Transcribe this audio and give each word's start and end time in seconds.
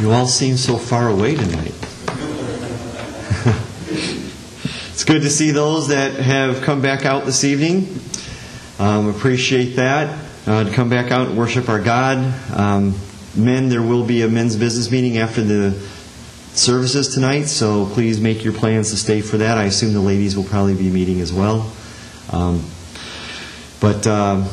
You 0.00 0.12
all 0.12 0.26
seem 0.26 0.56
so 0.56 0.78
far 0.78 1.10
away 1.10 1.34
tonight. 1.34 1.74
it's 4.88 5.04
good 5.04 5.20
to 5.20 5.28
see 5.28 5.50
those 5.50 5.88
that 5.88 6.14
have 6.14 6.62
come 6.62 6.80
back 6.80 7.04
out 7.04 7.26
this 7.26 7.44
evening. 7.44 8.00
Um, 8.78 9.08
appreciate 9.08 9.76
that. 9.76 10.18
Uh, 10.46 10.64
to 10.64 10.70
come 10.70 10.88
back 10.88 11.10
out 11.10 11.28
and 11.28 11.36
worship 11.36 11.68
our 11.68 11.82
God. 11.82 12.16
Um, 12.58 12.94
men, 13.36 13.68
there 13.68 13.82
will 13.82 14.02
be 14.02 14.22
a 14.22 14.28
men's 14.28 14.56
business 14.56 14.90
meeting 14.90 15.18
after 15.18 15.42
the 15.42 15.72
services 16.54 17.14
tonight, 17.14 17.44
so 17.44 17.84
please 17.84 18.22
make 18.22 18.42
your 18.42 18.54
plans 18.54 18.88
to 18.92 18.96
stay 18.96 19.20
for 19.20 19.36
that. 19.36 19.58
I 19.58 19.64
assume 19.64 19.92
the 19.92 20.00
ladies 20.00 20.34
will 20.34 20.44
probably 20.44 20.76
be 20.76 20.88
meeting 20.88 21.20
as 21.20 21.30
well. 21.30 21.70
Um, 22.32 22.64
but 23.80 24.06
um, 24.06 24.48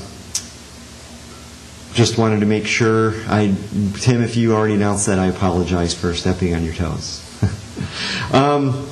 just 1.97 2.19
wanted 2.19 2.41
to 2.41 2.45
make 2.45 2.67
sure. 2.67 3.15
I, 3.27 3.55
Tim, 3.95 4.21
if 4.21 4.37
you 4.37 4.53
already 4.53 4.75
announced 4.75 5.07
that, 5.07 5.17
I 5.17 5.25
apologize 5.25 5.95
for 5.95 6.13
stepping 6.13 6.53
on 6.53 6.63
your 6.63 6.75
toes. 6.75 7.23
um, 8.31 8.87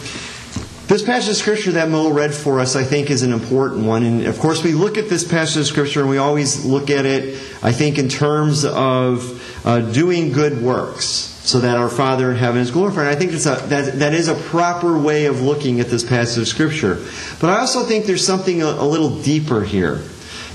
this 0.88 1.04
passage 1.04 1.30
of 1.30 1.36
scripture 1.36 1.74
that 1.74 1.88
Mo 1.88 2.12
read 2.12 2.34
for 2.34 2.60
us, 2.60 2.76
I 2.76 2.84
think, 2.84 3.12
is 3.12 3.22
an 3.22 3.32
important 3.32 3.86
one. 3.86 4.04
And 4.04 4.26
of 4.26 4.40
course, 4.40 4.64
we 4.64 4.74
look 4.74 4.98
at 4.98 5.08
this 5.08 5.24
passage 5.24 5.58
of 5.58 5.68
scripture 5.68 6.02
and 6.02 6.10
we 6.10 6.18
always 6.18 6.66
look 6.66 6.90
at 6.90 7.06
it, 7.06 7.36
I 7.62 7.72
think, 7.72 8.00
in 8.00 8.10
terms 8.10 8.66
of 8.66 9.64
uh, 9.64 9.82
doing 9.92 10.32
good 10.32 10.60
works 10.60 11.04
so 11.06 11.60
that 11.60 11.78
our 11.78 11.90
Father 11.90 12.32
in 12.32 12.38
heaven 12.38 12.60
is 12.60 12.72
glorified. 12.72 13.06
And 13.06 13.16
I 13.16 13.20
think 13.20 13.34
a, 13.34 13.68
that, 13.68 14.00
that 14.00 14.14
is 14.16 14.30
a 14.30 14.36
proper 14.36 14.98
way 14.98 15.28
of 15.28 15.44
looking 15.44 15.80
at 15.80 15.90
this 15.90 16.04
passage 16.04 16.42
of 16.42 16.48
Scripture. 16.48 17.06
But 17.40 17.52
I 17.52 17.60
also 17.60 17.84
think 17.84 18.06
there's 18.06 18.26
something 18.26 18.64
a, 18.64 18.66
a 18.66 18.88
little 18.88 19.22
deeper 19.22 19.64
here. 19.64 20.02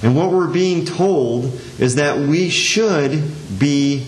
And 0.03 0.17
what 0.17 0.33
we're 0.33 0.49
being 0.49 0.85
told 0.85 1.45
is 1.79 1.97
that 1.97 2.19
we 2.19 2.49
should 2.49 3.23
be 3.59 4.07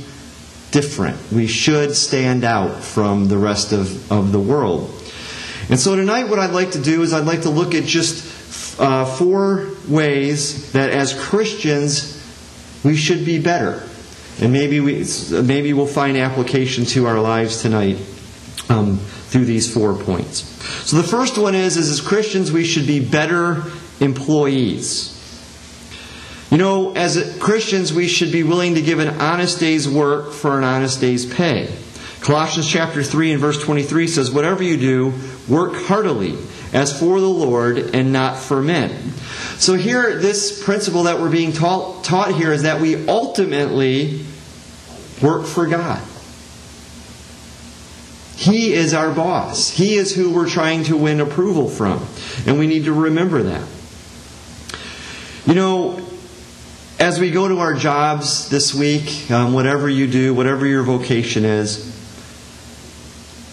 different. 0.71 1.19
We 1.31 1.47
should 1.47 1.95
stand 1.95 2.45
out 2.45 2.83
from 2.83 3.29
the 3.29 3.37
rest 3.37 3.73
of, 3.73 4.11
of 4.11 4.33
the 4.33 4.41
world. 4.41 4.91
And 5.69 5.79
so 5.79 5.95
tonight, 5.95 6.29
what 6.29 6.39
I'd 6.39 6.53
like 6.53 6.73
to 6.73 6.81
do 6.81 7.03
is 7.03 7.13
I'd 7.13 7.27
like 7.27 7.43
to 7.43 7.51
look 7.51 7.75
at 7.75 7.85
just 7.85 8.81
uh, 8.81 9.05
four 9.05 9.69
ways 9.87 10.73
that 10.73 10.91
as 10.91 11.13
Christians 11.13 12.19
we 12.85 12.97
should 12.97 13.25
be 13.25 13.41
better. 13.41 13.83
And 14.41 14.53
maybe, 14.53 14.81
we, 14.81 15.05
maybe 15.31 15.73
we'll 15.73 15.87
find 15.87 16.17
application 16.17 16.85
to 16.87 17.07
our 17.07 17.21
lives 17.21 17.63
tonight 17.63 17.99
um, 18.69 18.99
through 18.99 19.45
these 19.45 19.73
four 19.73 19.95
points. 19.95 20.43
So 20.89 20.97
the 20.97 21.03
first 21.03 21.39
one 21.39 21.55
is, 21.55 21.77
is 21.77 21.91
as 21.91 22.01
Christians, 22.01 22.51
we 22.51 22.65
should 22.65 22.87
be 22.87 23.05
better 23.05 23.63
employees. 24.01 25.12
You 26.53 26.59
know, 26.59 26.93
as 26.93 27.39
Christians, 27.41 27.95
we 27.95 28.07
should 28.07 28.31
be 28.31 28.43
willing 28.43 28.75
to 28.75 28.83
give 28.83 28.99
an 28.99 29.23
honest 29.23 29.59
day's 29.59 29.89
work 29.89 30.33
for 30.35 30.59
an 30.59 30.65
honest 30.65 31.01
day's 31.01 31.25
pay. 31.25 31.75
Colossians 32.21 32.69
chapter 32.69 33.03
3 33.03 33.33
and 33.33 33.41
verse 33.41 33.63
23 33.65 34.07
says, 34.07 34.31
Whatever 34.31 34.63
you 34.63 34.77
do, 34.77 35.15
work 35.49 35.73
heartily, 35.75 36.37
as 36.75 37.01
for 37.01 37.21
the 37.21 37.27
Lord 37.27 37.79
and 37.79 38.13
not 38.13 38.37
for 38.37 38.61
men. 38.61 39.13
So, 39.57 39.77
here, 39.77 40.19
this 40.19 40.63
principle 40.63 41.05
that 41.05 41.21
we're 41.21 41.31
being 41.31 41.53
taught, 41.53 42.05
taught 42.05 42.35
here 42.35 42.53
is 42.53 42.65
that 42.65 42.83
we 42.83 43.09
ultimately 43.09 44.23
work 45.23 45.47
for 45.47 45.67
God. 45.67 46.03
He 48.37 48.75
is 48.75 48.93
our 48.93 49.11
boss. 49.15 49.71
He 49.71 49.95
is 49.95 50.15
who 50.15 50.35
we're 50.35 50.51
trying 50.51 50.85
to 50.85 50.99
win 50.99 51.19
approval 51.19 51.71
from. 51.71 52.07
And 52.47 52.59
we 52.59 52.67
need 52.67 52.85
to 52.85 52.93
remember 52.93 53.43
that. 53.45 53.67
You 55.47 55.55
know, 55.55 56.02
as 57.03 57.19
we 57.19 57.33
go 57.33 57.49
to 57.49 57.59
our 57.59 57.75
jobs 57.75 58.49
this 58.49 58.73
week, 58.73 59.29
um, 59.29 59.53
whatever 59.53 59.89
you 59.89 60.07
do, 60.07 60.33
whatever 60.33 60.65
your 60.65 60.85
vocation 60.85 61.45
is, 61.45 61.91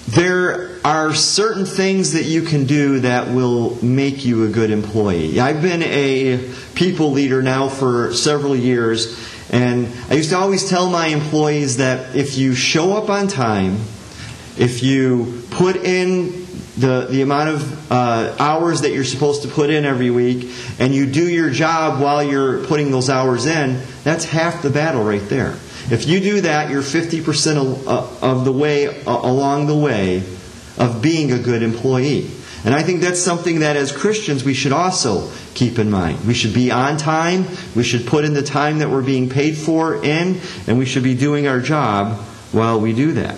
there 0.05 0.77
are 0.85 1.15
certain 1.15 1.65
things 1.65 2.13
that 2.13 2.25
you 2.25 2.43
can 2.43 2.67
do 2.67 2.99
that 2.99 3.33
will 3.33 3.83
make 3.83 4.23
you 4.23 4.43
a 4.43 4.47
good 4.47 4.69
employee. 4.69 5.39
I've 5.39 5.63
been 5.63 5.81
a 5.81 6.47
people 6.75 7.11
leader 7.11 7.41
now 7.41 7.69
for 7.69 8.13
several 8.13 8.55
years, 8.55 9.19
and 9.49 9.87
I 10.11 10.13
used 10.13 10.29
to 10.29 10.37
always 10.37 10.69
tell 10.69 10.87
my 10.87 11.07
employees 11.07 11.77
that 11.77 12.15
if 12.15 12.37
you 12.37 12.53
show 12.53 12.95
up 12.95 13.09
on 13.09 13.27
time, 13.27 13.77
if 14.59 14.83
you 14.83 15.41
put 15.49 15.75
in 15.77 16.38
the, 16.79 17.07
the 17.09 17.21
amount 17.21 17.49
of 17.49 17.91
uh, 17.91 18.35
hours 18.39 18.81
that 18.81 18.91
you're 18.91 19.03
supposed 19.03 19.41
to 19.41 19.47
put 19.47 19.69
in 19.69 19.85
every 19.85 20.09
week, 20.09 20.51
and 20.79 20.95
you 20.95 21.05
do 21.05 21.27
your 21.27 21.49
job 21.49 22.01
while 22.01 22.23
you're 22.23 22.63
putting 22.65 22.91
those 22.91 23.09
hours 23.09 23.45
in, 23.45 23.81
that's 24.03 24.25
half 24.25 24.61
the 24.61 24.69
battle 24.69 25.03
right 25.03 25.27
there. 25.29 25.57
If 25.91 26.07
you 26.07 26.19
do 26.19 26.41
that, 26.41 26.69
you're 26.69 26.81
50% 26.81 27.87
uh, 27.87 28.25
of 28.25 28.45
the 28.45 28.51
way 28.51 28.87
uh, 28.87 29.11
along 29.11 29.67
the 29.67 29.75
way 29.75 30.23
of 30.77 31.01
being 31.01 31.31
a 31.31 31.39
good 31.39 31.63
employee. 31.63 32.29
And 32.63 32.73
I 32.73 32.83
think 32.83 33.01
that's 33.01 33.21
something 33.21 33.59
that 33.59 33.75
as 33.75 33.91
Christians 33.91 34.43
we 34.43 34.53
should 34.53 34.73
also 34.73 35.31
keep 35.53 35.79
in 35.79 35.89
mind. 35.89 36.25
We 36.25 36.33
should 36.33 36.53
be 36.53 36.71
on 36.71 36.97
time, 36.97 37.45
we 37.75 37.83
should 37.83 38.05
put 38.05 38.25
in 38.25 38.33
the 38.33 38.43
time 38.43 38.79
that 38.79 38.89
we're 38.89 39.01
being 39.01 39.29
paid 39.29 39.57
for 39.57 40.03
in, 40.03 40.39
and 40.67 40.77
we 40.77 40.85
should 40.85 41.03
be 41.03 41.15
doing 41.15 41.47
our 41.47 41.59
job 41.59 42.17
while 42.51 42.79
we 42.79 42.93
do 42.93 43.13
that. 43.13 43.37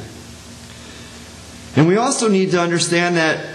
And 1.75 1.87
we 1.87 1.97
also 1.97 2.27
need 2.27 2.51
to 2.51 2.59
understand 2.59 3.15
that 3.15 3.45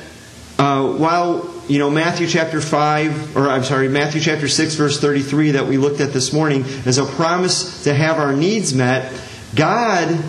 uh, 0.59 0.93
while 0.95 1.53
you 1.69 1.79
know 1.79 1.91
Matthew 1.91 2.27
chapter 2.27 2.61
five, 2.61 3.37
or 3.37 3.49
I'm 3.49 3.65
sorry, 3.65 3.89
Matthew 3.89 4.21
chapter 4.21 4.49
six, 4.49 4.75
verse 4.75 5.01
thirty-three 5.01 5.51
that 5.53 5.67
we 5.67 5.77
looked 5.77 6.01
at 6.01 6.13
this 6.13 6.33
morning, 6.33 6.65
is 6.87 6.99
a 6.99 7.05
promise 7.05 7.85
to 7.85 7.93
have 7.93 8.19
our 8.19 8.35
needs 8.35 8.73
met. 8.73 9.13
God 9.55 10.23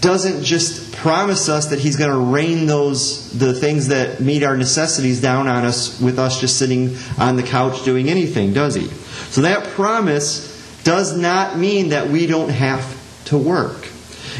doesn't 0.00 0.44
just 0.44 0.94
promise 0.96 1.48
us 1.48 1.68
that 1.68 1.78
He's 1.78 1.96
going 1.96 2.10
to 2.10 2.18
rain 2.18 2.66
those 2.66 3.36
the 3.36 3.54
things 3.54 3.88
that 3.88 4.20
meet 4.20 4.42
our 4.42 4.56
necessities 4.56 5.20
down 5.20 5.48
on 5.48 5.64
us 5.64 6.00
with 6.00 6.18
us 6.18 6.40
just 6.40 6.58
sitting 6.58 6.96
on 7.18 7.36
the 7.36 7.42
couch 7.42 7.84
doing 7.84 8.08
anything, 8.08 8.52
does 8.52 8.74
He? 8.74 8.86
So 9.30 9.40
that 9.40 9.64
promise 9.70 10.52
does 10.84 11.16
not 11.16 11.58
mean 11.58 11.88
that 11.88 12.08
we 12.08 12.26
don't 12.26 12.50
have 12.50 13.24
to 13.26 13.38
work. 13.38 13.88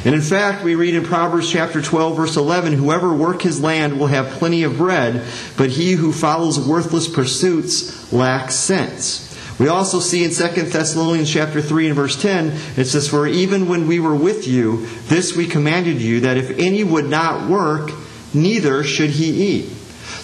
And 0.04 0.14
in 0.14 0.20
fact, 0.20 0.64
we 0.64 0.74
read 0.74 0.94
in 0.94 1.04
Proverbs 1.04 1.50
chapter 1.50 1.80
12, 1.80 2.16
verse 2.16 2.36
11 2.36 2.72
Whoever 2.72 3.14
work 3.14 3.42
his 3.42 3.60
land 3.60 3.98
will 3.98 4.08
have 4.08 4.26
plenty 4.32 4.62
of 4.62 4.76
bread, 4.76 5.24
but 5.56 5.70
he 5.70 5.92
who 5.92 6.12
follows 6.12 6.66
worthless 6.66 7.08
pursuits 7.08 8.12
lacks 8.12 8.54
sense. 8.54 9.24
We 9.58 9.68
also 9.68 10.00
see 10.00 10.24
in 10.24 10.30
2 10.30 10.62
Thessalonians 10.62 11.32
chapter 11.32 11.62
3 11.62 11.86
and 11.86 11.96
verse 11.96 12.20
10, 12.20 12.48
it 12.76 12.86
says, 12.86 13.08
For 13.08 13.26
even 13.26 13.68
when 13.68 13.86
we 13.86 14.00
were 14.00 14.14
with 14.14 14.48
you, 14.48 14.86
this 15.06 15.36
we 15.36 15.46
commanded 15.46 16.00
you, 16.00 16.20
that 16.20 16.36
if 16.36 16.50
any 16.58 16.82
would 16.82 17.08
not 17.08 17.48
work, 17.48 17.92
neither 18.34 18.82
should 18.82 19.10
he 19.10 19.30
eat. 19.54 19.66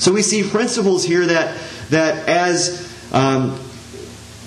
So 0.01 0.13
we 0.13 0.23
see 0.23 0.43
principles 0.43 1.05
here 1.05 1.27
that, 1.27 1.57
that 1.91 2.29
as 2.29 2.91
um, 3.13 3.61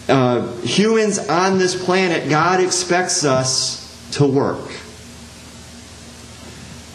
uh, 0.09 0.51
humans 0.57 1.17
on 1.17 1.59
this 1.59 1.81
planet, 1.81 2.29
God 2.29 2.59
expects 2.59 3.23
us 3.23 3.79
to 4.13 4.27
work. 4.27 4.69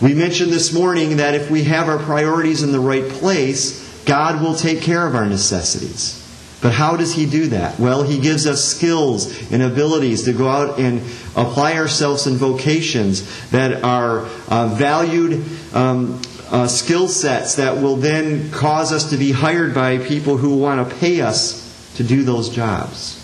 We 0.01 0.15
mentioned 0.15 0.53
this 0.53 0.73
morning 0.73 1.17
that 1.17 1.35
if 1.35 1.51
we 1.51 1.65
have 1.65 1.89
our 1.89 1.99
priorities 1.99 2.63
in 2.63 2.71
the 2.71 2.79
right 2.79 3.09
place, 3.09 4.05
God 4.05 4.41
will 4.41 4.55
take 4.55 4.81
care 4.81 5.05
of 5.05 5.17
our 5.17 5.27
necessities. 5.27 6.15
But 6.61 6.73
how 6.73 6.97
does 6.97 7.15
He 7.15 7.27
do 7.27 7.49
that? 7.49 7.81
Well, 7.81 8.05
He 8.05 8.21
gives 8.21 8.47
us 8.47 8.65
skills 8.65 9.53
and 9.53 9.61
abilities 9.61 10.25
to 10.25 10.33
go 10.33 10.49
out 10.49 10.79
and 10.79 11.01
apply 11.37 11.75
ourselves 11.75 12.27
in 12.29 12.35
vocations 12.35 13.51
that 13.51 13.83
are 13.83 14.27
uh, 14.49 14.69
valued 14.69 15.45
um, 15.75 16.21
uh, 16.51 16.69
skill 16.69 17.09
sets 17.09 17.57
that 17.57 17.83
will 17.83 17.97
then 17.97 18.51
cause 18.53 18.93
us 18.93 19.11
to 19.11 19.17
be 19.17 19.33
hired 19.33 19.75
by 19.75 19.99
people 19.99 20.37
who 20.37 20.57
want 20.57 20.89
to 20.89 20.97
pay 20.97 21.21
us 21.21 21.93
to 21.97 22.05
do 22.05 22.23
those 22.23 22.49
jobs. 22.49 23.17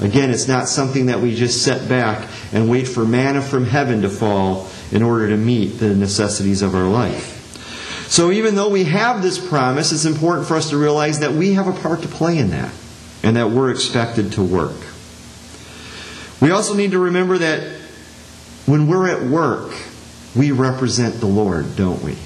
Again, 0.00 0.30
it's 0.30 0.48
not 0.48 0.66
something 0.66 1.06
that 1.06 1.20
we 1.20 1.34
just 1.34 1.62
set 1.62 1.88
back 1.88 2.26
and 2.52 2.70
wait 2.70 2.88
for 2.88 3.04
manna 3.04 3.42
from 3.42 3.66
heaven 3.66 4.00
to 4.02 4.08
fall 4.08 4.66
in 4.92 5.02
order 5.02 5.28
to 5.28 5.36
meet 5.36 5.78
the 5.78 5.94
necessities 5.94 6.62
of 6.62 6.74
our 6.74 6.88
life. 6.88 7.38
So, 8.08 8.32
even 8.32 8.56
though 8.56 8.68
we 8.68 8.84
have 8.84 9.22
this 9.22 9.38
promise, 9.38 9.92
it's 9.92 10.04
important 10.04 10.48
for 10.48 10.56
us 10.56 10.70
to 10.70 10.76
realize 10.76 11.20
that 11.20 11.32
we 11.32 11.54
have 11.54 11.68
a 11.68 11.72
part 11.72 12.02
to 12.02 12.08
play 12.08 12.38
in 12.38 12.50
that 12.50 12.72
and 13.22 13.36
that 13.36 13.50
we're 13.50 13.70
expected 13.70 14.32
to 14.32 14.42
work. 14.42 14.74
We 16.40 16.50
also 16.50 16.74
need 16.74 16.90
to 16.92 16.98
remember 16.98 17.38
that 17.38 17.62
when 18.66 18.88
we're 18.88 19.08
at 19.08 19.22
work, 19.22 19.72
we 20.34 20.52
represent 20.52 21.20
the 21.20 21.26
Lord, 21.26 21.76
don't 21.76 22.02
we? 22.02 22.16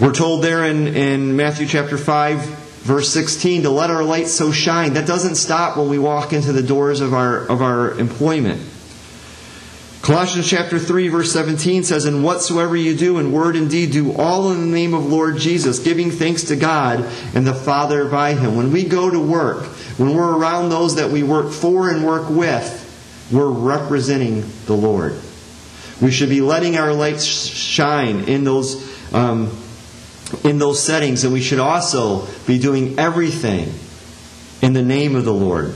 We're 0.00 0.14
told 0.14 0.42
there 0.42 0.64
in, 0.64 0.86
in 0.86 1.36
Matthew 1.36 1.66
chapter 1.66 1.98
5, 1.98 2.40
verse 2.40 3.12
16, 3.12 3.64
to 3.64 3.70
let 3.70 3.90
our 3.90 4.02
light 4.02 4.28
so 4.28 4.50
shine. 4.50 4.94
That 4.94 5.06
doesn't 5.06 5.34
stop 5.34 5.76
when 5.76 5.90
we 5.90 5.98
walk 5.98 6.32
into 6.32 6.52
the 6.52 6.62
doors 6.62 7.00
of 7.00 7.12
our, 7.12 7.46
of 7.46 7.60
our 7.60 7.98
employment. 7.98 8.62
Colossians 10.02 10.48
chapter 10.48 10.78
3 10.78 11.08
verse 11.08 11.30
17 11.30 11.84
says, 11.84 12.06
And 12.06 12.24
whatsoever 12.24 12.74
you 12.74 12.96
do 12.96 13.18
in 13.18 13.32
word 13.32 13.54
and 13.54 13.68
deed, 13.68 13.92
do 13.92 14.12
all 14.12 14.50
in 14.50 14.60
the 14.60 14.74
name 14.74 14.94
of 14.94 15.04
Lord 15.04 15.36
Jesus, 15.36 15.78
giving 15.78 16.10
thanks 16.10 16.44
to 16.44 16.56
God 16.56 17.00
and 17.34 17.46
the 17.46 17.52
Father 17.52 18.08
by 18.08 18.32
Him. 18.32 18.56
When 18.56 18.72
we 18.72 18.84
go 18.84 19.10
to 19.10 19.20
work, 19.20 19.64
when 19.98 20.14
we're 20.14 20.36
around 20.36 20.70
those 20.70 20.96
that 20.96 21.10
we 21.10 21.22
work 21.22 21.52
for 21.52 21.90
and 21.90 22.04
work 22.06 22.30
with, 22.30 22.78
we're 23.30 23.50
representing 23.50 24.50
the 24.64 24.74
Lord. 24.74 25.20
We 26.00 26.10
should 26.10 26.30
be 26.30 26.40
letting 26.40 26.78
our 26.78 26.94
lights 26.94 27.24
shine 27.24 28.20
in 28.20 28.44
those, 28.44 29.12
um, 29.12 29.54
in 30.44 30.58
those 30.58 30.82
settings, 30.82 31.24
and 31.24 31.32
we 31.34 31.42
should 31.42 31.58
also 31.58 32.26
be 32.46 32.58
doing 32.58 32.98
everything 32.98 33.70
in 34.62 34.72
the 34.72 34.82
name 34.82 35.14
of 35.14 35.26
the 35.26 35.34
Lord. 35.34 35.74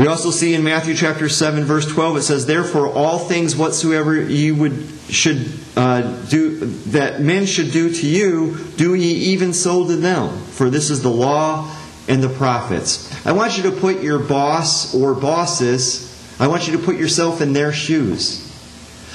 We 0.00 0.06
also 0.06 0.30
see 0.30 0.54
in 0.54 0.64
Matthew 0.64 0.94
chapter 0.94 1.28
7 1.28 1.64
verse 1.64 1.86
12 1.86 2.16
it 2.16 2.22
says 2.22 2.46
therefore 2.46 2.88
all 2.88 3.18
things 3.18 3.54
whatsoever 3.54 4.18
you 4.18 4.54
would 4.54 4.88
should 5.10 5.52
uh, 5.76 6.00
do 6.30 6.56
that 6.92 7.20
men 7.20 7.44
should 7.44 7.70
do 7.70 7.92
to 7.92 8.06
you 8.06 8.56
do 8.78 8.94
ye 8.94 9.12
even 9.34 9.52
so 9.52 9.86
to 9.86 9.96
them 9.96 10.38
for 10.38 10.70
this 10.70 10.88
is 10.88 11.02
the 11.02 11.10
law 11.10 11.70
and 12.08 12.22
the 12.22 12.30
prophets. 12.30 13.14
I 13.26 13.32
want 13.32 13.58
you 13.58 13.64
to 13.64 13.72
put 13.72 14.02
your 14.02 14.18
boss 14.18 14.94
or 14.94 15.12
bosses 15.12 16.10
I 16.40 16.46
want 16.46 16.66
you 16.66 16.78
to 16.78 16.82
put 16.82 16.96
yourself 16.96 17.42
in 17.42 17.52
their 17.52 17.70
shoes. 17.70 18.46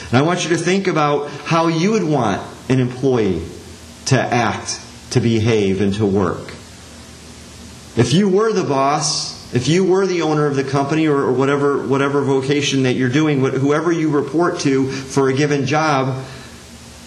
And 0.09 0.19
I 0.19 0.21
want 0.21 0.43
you 0.43 0.51
to 0.51 0.57
think 0.57 0.85
about 0.85 1.31
how 1.31 1.65
you 1.65 1.93
would 1.93 2.03
want 2.03 2.39
an 2.69 2.79
employee 2.79 3.43
to 4.05 4.21
act, 4.21 4.79
to 5.09 5.19
behave, 5.19 5.81
and 5.81 5.95
to 5.95 6.05
work. 6.05 6.49
If 7.97 8.13
you 8.13 8.29
were 8.29 8.53
the 8.53 8.63
boss, 8.63 9.34
if 9.53 9.68
you 9.68 9.86
were 9.86 10.06
the 10.06 10.21
owner 10.21 10.47
of 10.47 10.56
the 10.56 10.63
company 10.63 11.07
or, 11.07 11.31
whatever, 11.31 11.86
whatever 11.88 12.21
vocation 12.21 12.83
that 12.83 12.94
you're 12.94 13.09
doing, 13.09 13.39
whoever 13.39 13.92
you 13.92 14.09
report 14.09 14.59
to 14.62 14.89
for 14.89 15.30
a 15.30 15.33
given 15.33 15.65
job, 15.65 16.24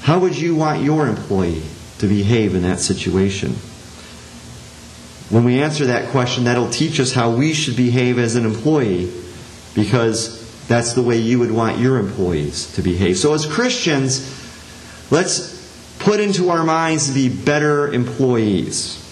how 0.02 0.18
would 0.20 0.36
you 0.36 0.54
want 0.54 0.82
your 0.82 1.06
employee 1.06 1.62
to 1.98 2.06
behave 2.06 2.54
in 2.54 2.62
that 2.62 2.80
situation? 2.80 3.52
When 5.30 5.44
we 5.44 5.60
answer 5.60 5.86
that 5.86 6.08
question, 6.10 6.44
that'll 6.44 6.70
teach 6.70 7.00
us 7.00 7.12
how 7.12 7.30
we 7.30 7.52
should 7.52 7.76
behave 7.76 8.18
as 8.18 8.34
an 8.34 8.46
employee 8.46 9.12
because 9.74 10.66
that's 10.68 10.94
the 10.94 11.02
way 11.02 11.18
you 11.18 11.38
would 11.38 11.50
want 11.50 11.78
your 11.78 11.98
employees 11.98 12.72
to 12.74 12.82
behave. 12.82 13.18
So, 13.18 13.34
as 13.34 13.44
Christians, 13.44 14.34
let's 15.10 15.58
put 15.98 16.20
into 16.20 16.50
our 16.50 16.64
minds 16.64 17.08
to 17.08 17.14
be 17.14 17.28
better 17.28 17.92
employees. 17.92 19.04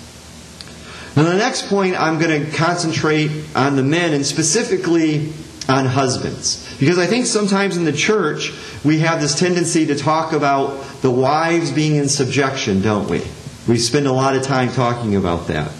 Now, 1.17 1.23
the 1.23 1.35
next 1.35 1.69
point, 1.69 1.99
I'm 1.99 2.19
going 2.19 2.45
to 2.45 2.53
concentrate 2.53 3.31
on 3.57 3.75
the 3.75 3.83
men 3.83 4.13
and 4.13 4.25
specifically 4.25 5.33
on 5.67 5.87
husbands. 5.87 6.63
Because 6.79 6.99
I 6.99 7.07
think 7.07 7.25
sometimes 7.25 7.79
in 7.79 7.85
the 7.85 7.93
church, 7.93 8.53
we 8.85 8.99
have 8.99 9.23
this 9.23 9.39
tendency 9.39 9.87
to 9.87 9.95
talk 9.95 10.35
about 10.35 10.85
the 11.01 11.11
wives 11.11 11.73
being 11.73 11.97
in 11.97 12.11
subjection, 12.11 12.83
don't 12.83 13.09
we? 13.09 13.23
We 13.67 13.79
spend 13.79 14.07
a 14.07 14.13
lot 14.13 14.37
of 14.37 14.43
time 14.43 14.69
talking 14.71 15.17
about 15.17 15.47
that. 15.47 15.73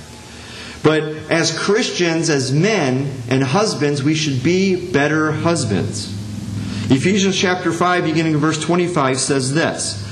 But 0.83 1.03
as 1.31 1.57
Christians, 1.57 2.31
as 2.31 2.51
men 2.51 3.13
and 3.29 3.43
husbands, 3.45 4.03
we 4.03 4.15
should 4.15 4.43
be 4.43 4.91
better 4.91 5.33
husbands. 5.33 6.15
Ephesians 6.91 7.39
chapter 7.39 7.73
5, 7.73 8.05
beginning 8.05 8.37
of 8.37 8.41
verse 8.41 8.61
25, 8.61 9.21
says 9.21 9.53
this 9.53 10.03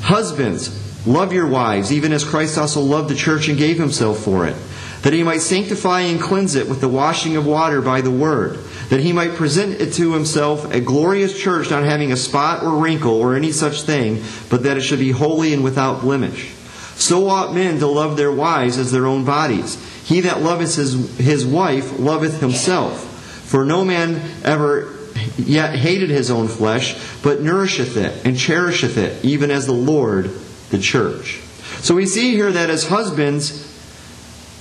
Husbands, 0.00 1.06
love 1.06 1.34
your 1.34 1.48
wives, 1.48 1.92
even 1.92 2.12
as 2.12 2.24
Christ 2.24 2.56
also 2.56 2.80
loved 2.80 3.10
the 3.10 3.14
church 3.14 3.48
and 3.48 3.58
gave 3.58 3.76
himself 3.76 4.20
for 4.20 4.46
it 4.46 4.56
that 5.02 5.12
he 5.12 5.22
might 5.22 5.40
sanctify 5.40 6.00
and 6.00 6.20
cleanse 6.20 6.54
it 6.54 6.68
with 6.68 6.80
the 6.80 6.88
washing 6.88 7.36
of 7.36 7.46
water 7.46 7.80
by 7.80 8.00
the 8.00 8.10
word, 8.10 8.58
that 8.90 9.00
he 9.00 9.12
might 9.12 9.32
present 9.32 9.80
it 9.80 9.92
to 9.94 10.12
himself 10.12 10.72
a 10.72 10.80
glorious 10.80 11.38
church, 11.38 11.70
not 11.70 11.84
having 11.84 12.12
a 12.12 12.16
spot 12.16 12.62
or 12.62 12.82
wrinkle 12.82 13.14
or 13.14 13.34
any 13.34 13.52
such 13.52 13.82
thing, 13.82 14.22
but 14.50 14.62
that 14.64 14.76
it 14.76 14.82
should 14.82 14.98
be 14.98 15.10
holy 15.10 15.54
and 15.54 15.64
without 15.64 16.00
blemish. 16.00 16.52
So 16.96 17.28
ought 17.28 17.54
men 17.54 17.78
to 17.78 17.86
love 17.86 18.16
their 18.16 18.32
wives 18.32 18.76
as 18.76 18.92
their 18.92 19.06
own 19.06 19.24
bodies. 19.24 19.82
He 20.04 20.20
that 20.20 20.42
loveth 20.42 20.76
his, 20.76 21.16
his 21.18 21.46
wife 21.46 21.98
loveth 21.98 22.40
himself. 22.40 23.06
For 23.48 23.64
no 23.64 23.84
man 23.84 24.20
ever 24.44 24.96
yet 25.38 25.74
hated 25.74 26.10
his 26.10 26.30
own 26.30 26.48
flesh, 26.48 26.96
but 27.22 27.40
nourisheth 27.40 27.96
it 27.96 28.26
and 28.26 28.36
cherisheth 28.36 28.98
it, 28.98 29.24
even 29.24 29.50
as 29.50 29.66
the 29.66 29.72
Lord 29.72 30.30
the 30.70 30.78
church. 30.78 31.40
So 31.80 31.94
we 31.94 32.06
see 32.06 32.32
here 32.32 32.52
that 32.52 32.70
as 32.70 32.88
husbands, 32.88 33.69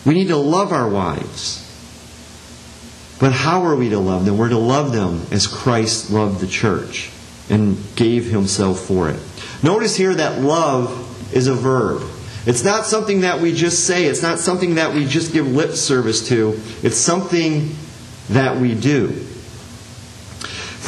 we 0.06 0.14
need 0.14 0.30
to 0.30 0.38
love 0.38 0.72
our 0.72 0.90
wives. 0.90 1.66
But 3.20 3.34
how 3.34 3.66
are 3.66 3.76
we 3.76 3.90
to 3.90 4.00
love 4.00 4.26
them? 4.26 4.38
We're 4.38 4.50
to 4.50 4.58
love 4.58 4.94
them 4.94 5.22
as 5.32 5.46
Christ 5.46 6.10
loved 6.10 6.40
the 6.40 6.48
church 6.48 7.12
and 7.50 7.78
gave 7.96 8.26
himself 8.26 8.80
for 8.80 9.10
it. 9.10 9.20
Notice 9.62 9.96
here 9.96 10.16
that 10.16 10.42
love 10.42 11.34
is 11.36 11.48
a 11.48 11.54
verb. 11.54 12.04
It's 12.46 12.64
not 12.64 12.86
something 12.86 13.22
that 13.22 13.42
we 13.42 13.54
just 13.54 13.86
say, 13.86 14.06
it's 14.06 14.24
not 14.24 14.40
something 14.40 14.76
that 14.76 14.94
we 14.94 15.06
just 15.06 15.34
give 15.34 15.48
lip 15.48 15.72
service 15.72 16.30
to, 16.30 16.60
it's 16.82 16.98
something 16.98 17.76
that 18.30 18.58
we 18.58 18.76
do. 18.76 19.26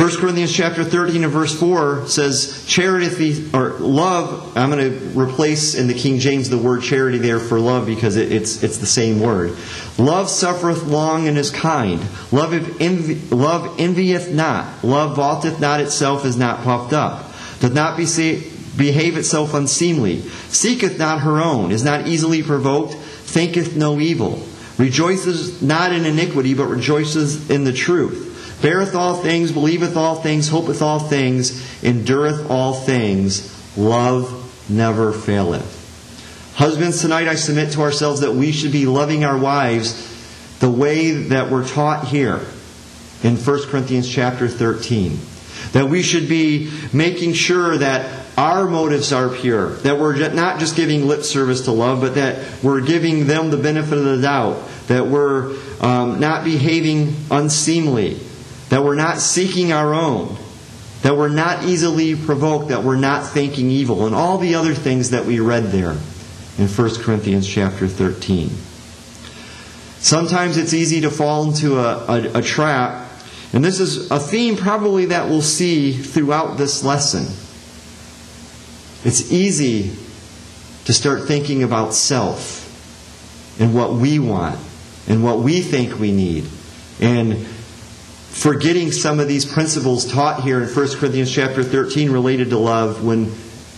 1 0.02 0.10
Corinthians 0.18 0.52
chapter 0.52 0.84
13 0.84 1.24
and 1.24 1.32
verse 1.32 1.54
4 1.60 2.08
says, 2.08 2.66
charity, 2.66 3.48
or 3.54 3.74
love, 3.74 4.58
I'm 4.58 4.72
going 4.72 4.90
to 4.90 5.20
replace 5.20 5.76
in 5.76 5.86
the 5.86 5.94
King 5.94 6.18
James 6.18 6.50
the 6.50 6.58
word 6.58 6.82
charity 6.82 7.20
there 7.20 7.40
for 7.40 7.60
love 7.60 7.86
because 7.86 8.16
it's, 8.16 8.64
it's 8.64 8.80
the 8.80 8.88
same 8.88 9.20
word. 9.20 9.56
Love 10.00 10.28
suffereth 10.28 10.86
long 10.86 11.28
and 11.28 11.38
is 11.38 11.52
kind. 11.52 12.02
Love, 12.32 12.52
love 13.32 13.80
envieth 13.80 14.32
not. 14.32 14.84
Love 14.84 15.18
vaunteth 15.18 15.60
not 15.60 15.80
itself, 15.80 16.26
is 16.26 16.36
not 16.36 16.64
puffed 16.64 16.94
up. 16.94 17.32
Doth 17.60 17.74
not 17.74 17.96
be, 17.96 18.06
behave 18.76 19.18
itself 19.18 19.54
unseemly. 19.54 20.22
Seeketh 20.50 20.98
not 20.98 21.20
her 21.20 21.40
own, 21.40 21.72
is 21.72 21.84
not 21.84 22.08
easily 22.08 22.42
provoked, 22.42 22.96
thinketh 22.96 23.76
no 23.76 24.00
evil. 24.00 24.44
Rejoices 24.80 25.62
not 25.62 25.94
in 25.94 26.08
iniquity, 26.08 26.56
but 26.56 26.66
rejoices 26.66 27.52
in 27.52 27.66
the 27.66 27.74
truth 27.74 28.30
beareth 28.62 28.96
all 28.96 29.16
things, 29.16 29.52
believeth 29.52 29.98
all 29.98 30.16
things, 30.16 30.48
hopeth 30.48 30.82
all 30.82 31.00
things, 31.00 31.84
endureth 31.84 32.50
all 32.50 32.74
things. 32.74 33.78
Love 33.78 34.70
never 34.70 35.12
faileth. 35.12 35.80
Husbands, 36.56 37.02
tonight 37.02 37.28
I 37.28 37.36
submit 37.36 37.72
to 37.74 37.82
ourselves 37.82 38.22
that 38.22 38.34
we 38.34 38.52
should 38.52 38.72
be 38.72 38.86
loving 38.86 39.24
our 39.24 39.38
wives 39.38 40.10
the 40.60 40.70
way 40.70 41.12
that 41.12 41.50
we're 41.50 41.68
taught 41.68 42.08
here 42.08 42.42
in 43.24 43.36
1 43.36 43.64
Corinthians 43.70 44.08
chapter 44.08 44.48
13. 44.48 45.18
That 45.74 45.88
we 45.88 46.02
should 46.02 46.28
be 46.28 46.72
making 46.92 47.34
sure 47.34 47.78
that 47.78 48.26
our 48.38 48.68
motives 48.68 49.12
are 49.14 49.30
pure, 49.30 49.70
that 49.78 50.00
we're 50.00 50.30
not 50.34 50.60
just 50.60 50.76
giving 50.76 51.08
lip 51.08 51.24
service 51.24 51.62
to 51.66 51.72
love, 51.72 52.02
but 52.02 52.16
that 52.16 52.64
we're 52.64 52.82
giving 52.82 53.28
them 53.28 53.50
the 53.52 53.58
benefit 53.58 53.98
of 53.98 54.04
the 54.04 54.22
doubt, 54.22 54.62
that 54.88 55.08
we're 55.08 55.56
um, 55.82 56.20
not 56.20 56.44
behaving 56.44 57.16
unseemly, 57.30 58.20
that 58.72 58.86
we're 58.86 58.96
not 58.96 59.20
seeking 59.20 59.74
our 59.74 59.94
own, 59.94 60.38
that 61.02 61.18
we're 61.18 61.28
not 61.28 61.66
easily 61.66 62.16
provoked, 62.16 62.70
that 62.70 62.82
we're 62.84 62.96
not 62.96 63.28
thinking 63.28 63.70
evil, 63.70 64.06
and 64.06 64.16
all 64.16 64.38
the 64.38 64.56
other 64.56 64.74
things 64.74 65.10
that 65.10 65.26
we 65.26 65.42
read 65.42 65.66
there 65.66 65.98
in 66.58 66.68
1 66.68 66.96
Corinthians 67.02 67.46
chapter 67.46 67.86
13. 67.86 68.50
Sometimes 70.00 70.56
it's 70.56 70.74
easy 70.74 71.02
to 71.02 71.10
fall 71.10 71.44
into 71.44 71.80
a, 71.80 72.06
a, 72.08 72.40
a 72.40 72.42
trap, 72.42 73.10
and 73.52 73.62
this 73.62 73.82
is 73.82 74.10
a 74.10 74.18
theme 74.18 74.56
probably 74.56 75.08
that 75.08 75.28
we'll 75.28 75.42
see 75.42 75.92
throughout 75.92 76.58
this 76.58 76.82
lesson. 76.82 77.24
It's 79.04 79.34
easy 79.34 79.92
to 80.86 80.94
start 80.94 81.28
thinking 81.28 81.62
about 81.64 81.94
self 81.94 83.60
and 83.60 83.76
what 83.76 83.92
we 83.92 84.18
want 84.18 84.58
and 85.10 85.26
what 85.26 85.40
we 85.40 85.60
think 85.60 86.00
we 86.00 86.14
need. 86.14 86.48
And 87.02 87.46
forgetting 88.32 88.92
some 88.92 89.20
of 89.20 89.28
these 89.28 89.46
principles 89.46 90.12
taught 90.12 90.42
here 90.44 90.62
in 90.62 90.68
1 90.68 90.74
Corinthians 90.98 91.32
chapter 91.32 91.64
13 91.64 92.12
related 92.12 92.50
to 92.50 92.58
love 92.58 93.04
when 93.04 93.26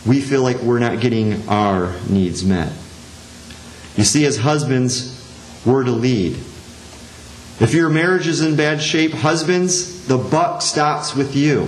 we 0.05 0.21
feel 0.21 0.41
like 0.41 0.57
we're 0.57 0.79
not 0.79 0.99
getting 1.01 1.47
our 1.49 1.93
needs 2.09 2.45
met. 2.45 2.71
You 3.97 4.03
see, 4.03 4.25
as 4.25 4.37
husbands, 4.37 5.19
we're 5.65 5.83
to 5.83 5.91
lead. 5.91 6.33
If 7.59 7.73
your 7.73 7.89
marriage 7.89 8.27
is 8.27 8.41
in 8.41 8.55
bad 8.55 8.81
shape, 8.81 9.11
husbands, 9.11 10.07
the 10.07 10.17
buck 10.17 10.61
stops 10.61 11.15
with 11.15 11.35
you. 11.35 11.63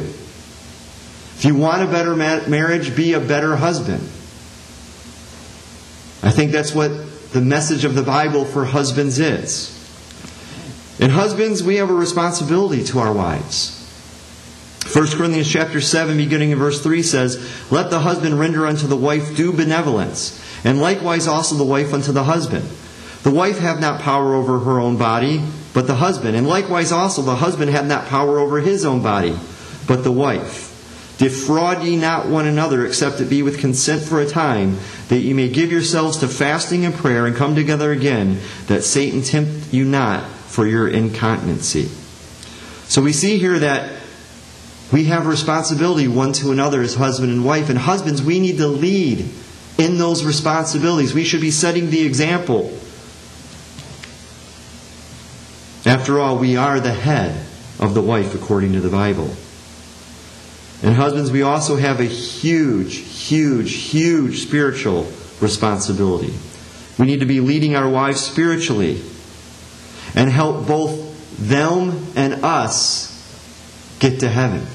If 1.38 1.44
you 1.44 1.56
want 1.56 1.84
a 1.84 1.88
better 1.88 2.16
marriage, 2.16 2.96
be 2.96 3.14
a 3.14 3.20
better 3.20 3.56
husband. 3.56 4.02
I 6.24 6.32
think 6.32 6.52
that's 6.52 6.74
what 6.74 6.92
the 7.34 7.42
message 7.42 7.84
of 7.86 7.94
the 7.94 8.04
Bible 8.04 8.46
for 8.46 8.66
husbands 8.66 9.20
is. 9.20 9.75
And 11.00 11.12
husbands, 11.12 11.62
we 11.62 11.76
have 11.76 11.90
a 11.90 11.94
responsibility 11.94 12.84
to 12.86 13.00
our 13.00 13.12
wives. 13.12 13.82
1 14.94 15.08
Corinthians 15.18 15.52
chapter 15.52 15.82
7, 15.82 16.16
beginning 16.16 16.52
in 16.52 16.60
verse 16.60 16.82
3 16.82 17.02
says, 17.04 17.72
Let 17.72 17.90
the 17.90 18.00
husband 18.00 18.40
render 18.40 18.66
unto 18.66 18.88
the 18.88 18.96
wife 18.96 19.36
due 19.36 19.52
benevolence, 19.52 20.42
and 20.64 20.80
likewise 20.80 21.28
also 21.28 21.56
the 21.56 21.64
wife 21.64 21.94
unto 21.94 22.12
the 22.12 22.24
husband. 22.24 22.66
The 23.24 23.32
wife 23.32 23.58
have 23.58 23.82
not 23.82 24.02
power 24.02 24.36
over 24.36 24.60
her 24.60 24.80
own 24.80 24.98
body, 24.98 25.44
but 25.74 25.88
the 25.88 25.96
husband. 25.96 26.38
And 26.38 26.48
likewise 26.48 26.92
also 26.92 27.24
the 27.24 27.36
husband 27.36 27.72
have 27.72 27.88
not 27.88 28.06
power 28.06 28.40
over 28.40 28.62
his 28.62 28.86
own 28.86 29.02
body, 29.02 29.36
but 29.88 30.04
the 30.04 30.12
wife. 30.12 30.72
Defraud 31.18 31.84
ye 31.84 31.96
not 31.96 32.28
one 32.28 32.46
another, 32.46 32.86
except 32.86 33.20
it 33.20 33.30
be 33.30 33.42
with 33.42 33.60
consent 33.60 34.04
for 34.04 34.22
a 34.22 34.30
time, 34.30 34.78
that 35.10 35.20
ye 35.20 35.34
may 35.34 35.50
give 35.50 35.72
yourselves 35.72 36.18
to 36.20 36.28
fasting 36.28 36.86
and 36.86 36.94
prayer, 36.94 37.26
and 37.26 37.36
come 37.36 37.56
together 37.56 37.92
again, 37.92 38.40
that 38.68 38.84
Satan 38.84 39.24
tempt 39.24 39.74
you 39.74 39.84
not 39.84 40.24
for 40.56 40.66
your 40.66 40.88
incontinency. 40.88 41.90
So 42.88 43.02
we 43.02 43.12
see 43.12 43.38
here 43.38 43.60
that 43.60 43.92
We 44.92 45.06
have 45.06 45.26
responsibility 45.26 46.08
one 46.08 46.32
to 46.34 46.52
another 46.52 46.82
as 46.82 46.96
husband 46.96 47.32
and 47.32 47.44
wife. 47.44 47.70
And 47.70 47.78
husbands, 47.78 48.22
we 48.22 48.40
need 48.40 48.58
to 48.58 48.68
lead 48.68 49.28
in 49.78 49.98
those 49.98 50.24
responsibilities. 50.24 51.14
We 51.14 51.24
should 51.24 51.42
be 51.42 51.52
setting 51.52 51.90
the 51.90 52.06
example. 52.06 52.72
After 55.86 56.20
all, 56.20 56.38
we 56.38 56.56
are 56.56 56.80
the 56.80 56.94
head 56.94 57.46
of 57.80 57.94
the 57.94 58.02
wife 58.02 58.36
according 58.36 58.74
to 58.74 58.80
the 58.80 58.90
Bible. 58.90 59.36
And 60.84 60.94
husbands, 60.94 61.32
we 61.32 61.42
also 61.42 61.78
have 61.78 62.00
a 62.00 62.06
huge, 62.06 62.98
huge, 62.98 63.74
huge 63.74 64.44
spiritual 64.44 65.08
responsibility. 65.42 66.34
We 66.98 67.06
need 67.06 67.20
to 67.20 67.26
be 67.26 67.40
leading 67.40 67.76
our 67.76 67.90
wives 67.90 68.22
spiritually 68.22 69.02
and 70.16 70.30
help 70.30 70.68
both 70.68 71.38
them 71.38 72.08
and 72.16 72.46
us 72.46 73.12
get 74.00 74.22
to 74.22 74.30
heaven. 74.30 74.66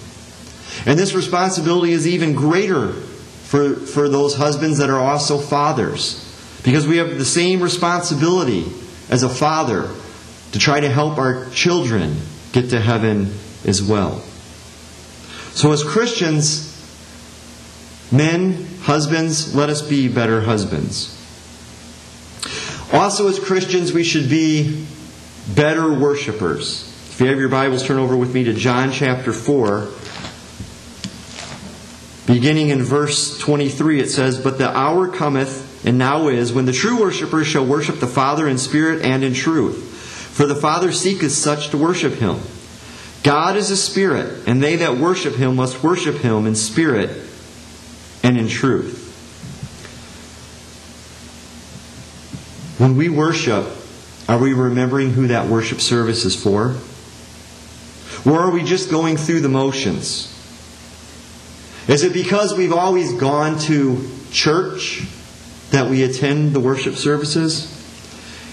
And 0.87 0.99
this 0.99 1.15
responsibility 1.15 1.93
is 1.93 2.07
even 2.07 2.35
greater 2.35 2.93
for, 2.93 3.75
for 3.75 4.09
those 4.09 4.37
husbands 4.37 4.79
that 4.79 4.91
are 4.91 5.01
also 5.01 5.39
fathers. 5.39 6.27
Because 6.63 6.87
we 6.87 6.99
have 6.99 7.19
the 7.19 7.25
same 7.25 7.63
responsibility 7.63 8.65
as 9.09 9.23
a 9.23 9.29
father 9.29 9.89
to 10.53 10.59
try 10.59 10.81
to 10.81 10.89
help 10.89 11.19
our 11.19 11.49
children 11.51 12.17
get 12.53 12.71
to 12.71 12.81
heaven 12.81 13.33
as 13.65 13.83
well. 13.83 14.19
So, 15.53 15.73
as 15.73 15.83
Christians, 15.83 16.67
men, 18.13 18.67
husbands, 18.83 19.55
let 19.55 19.69
us 19.69 19.83
be 19.83 20.09
better 20.09 20.43
husbands. 20.43 21.17
Also, 22.93 23.29
as 23.29 23.39
Christians, 23.39 23.93
we 23.93 24.05
should 24.05 24.29
be 24.29 24.87
better 25.49 25.93
worshipers. 25.93 26.87
If 27.11 27.21
you 27.21 27.27
have 27.29 27.39
your 27.39 27.49
Bibles, 27.49 27.85
turn 27.85 27.99
over 27.99 28.17
with 28.17 28.35
me 28.35 28.45
to 28.45 28.55
John 28.55 28.93
chapter 28.93 29.33
4. 29.33 29.89
Beginning 32.27 32.69
in 32.69 32.83
verse 32.83 33.39
23, 33.39 34.01
it 34.01 34.09
says, 34.09 34.41
But 34.41 34.59
the 34.59 34.69
hour 34.69 35.09
cometh, 35.09 35.85
and 35.85 35.99
now 35.99 36.29
is, 36.29 36.53
when 36.53 36.67
the 36.67 36.73
true 36.73 37.01
worshippers 37.01 37.47
shall 37.47 37.67
worship 37.67 37.99
the 37.99 38.07
Father 38.07 38.47
in 38.47 38.59
spirit 38.59 39.05
and 39.05 39.25
in 39.25 39.35
truth. 39.35 39.89
For 40.33 40.47
the 40.47 40.55
Father 40.55 40.93
seeketh 40.93 41.33
such 41.33 41.71
to 41.71 41.79
worship 41.79 42.15
him. 42.15 42.39
God 43.23 43.57
is 43.57 43.71
a 43.71 43.77
spirit, 43.77 44.47
and 44.47 44.63
they 44.63 44.77
that 44.77 44.97
worship 44.97 45.35
him 45.35 45.57
must 45.57 45.83
worship 45.83 46.17
him 46.19 46.47
in 46.47 46.55
spirit 46.55 47.11
and 48.23 48.39
in 48.39 48.49
truth. 48.49 49.09
When 52.79 52.97
we 52.97 53.11
worship, 53.11 53.67
are 54.31 54.39
we 54.39 54.55
remembering 54.55 55.11
who 55.11 55.27
that 55.27 55.49
worship 55.49 55.81
service 55.81 56.25
is 56.25 56.41
for? 56.41 56.77
Or 58.25 58.39
are 58.43 58.51
we 58.53 58.63
just 58.63 58.89
going 58.89 59.17
through 59.17 59.41
the 59.41 59.49
motions? 59.49 60.29
Is 61.89 62.05
it 62.05 62.13
because 62.13 62.57
we've 62.57 62.73
always 62.73 63.13
gone 63.15 63.59
to 63.63 64.09
church 64.31 65.03
that 65.73 65.91
we 65.91 66.05
attend 66.05 66.53
the 66.53 66.61
worship 66.61 66.95
services? 66.95 67.77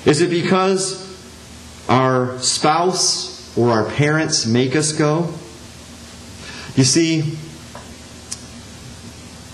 Is 0.07 0.19
it 0.22 0.31
because 0.31 1.05
our 1.88 2.39
spouse 2.39 3.55
or 3.55 3.69
our 3.69 3.86
parents 3.88 4.48
make 4.48 4.75
us 4.75 4.93
go? 4.93 5.31
You 6.75 6.86
see, 6.86 7.38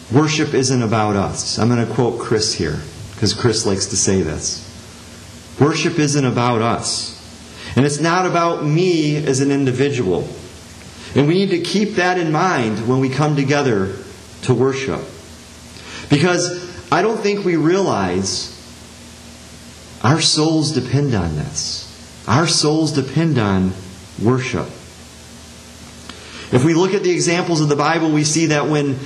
worship 0.10 0.54
isn't 0.54 0.82
about 0.82 1.18
us. 1.18 1.60
I'm 1.60 1.68
going 1.68 1.86
to 1.86 1.94
quote 1.94 2.18
Chris 2.18 2.54
here 2.54 2.80
because 3.14 3.34
Chris 3.34 3.66
likes 3.66 3.88
to 3.88 3.98
say 3.98 4.22
this. 4.22 4.73
Worship 5.60 6.00
isn't 6.00 6.26
about 6.26 6.62
us. 6.62 7.12
And 7.76 7.86
it's 7.86 8.00
not 8.00 8.26
about 8.26 8.66
me 8.66 9.16
as 9.16 9.40
an 9.40 9.52
individual. 9.52 10.28
And 11.16 11.28
we 11.28 11.36
need 11.36 11.52
to 11.52 11.60
keep 11.60 11.96
that 11.96 12.18
in 12.18 12.32
mind 12.32 12.88
when 12.88 13.00
we 13.00 13.10
come 13.10 13.36
together 13.36 13.96
to 14.44 14.54
worship. 14.54 15.02
Because 16.10 16.92
I 16.92 17.02
don't 17.02 17.20
think 17.20 17.46
we 17.46 17.56
realize 17.56 18.50
our 20.04 20.22
souls 20.22 20.72
depend 20.72 21.14
on 21.16 21.36
this. 21.36 21.90
Our 22.28 22.48
souls 22.48 22.92
depend 22.92 23.38
on 23.38 23.74
worship. 24.22 24.68
If 26.52 26.64
we 26.64 26.74
look 26.74 26.94
at 26.94 27.04
the 27.04 27.12
examples 27.12 27.62
of 27.62 27.70
the 27.70 27.76
Bible, 27.76 28.12
we 28.12 28.24
see 28.24 28.48
that 28.48 28.68
when 28.68 29.00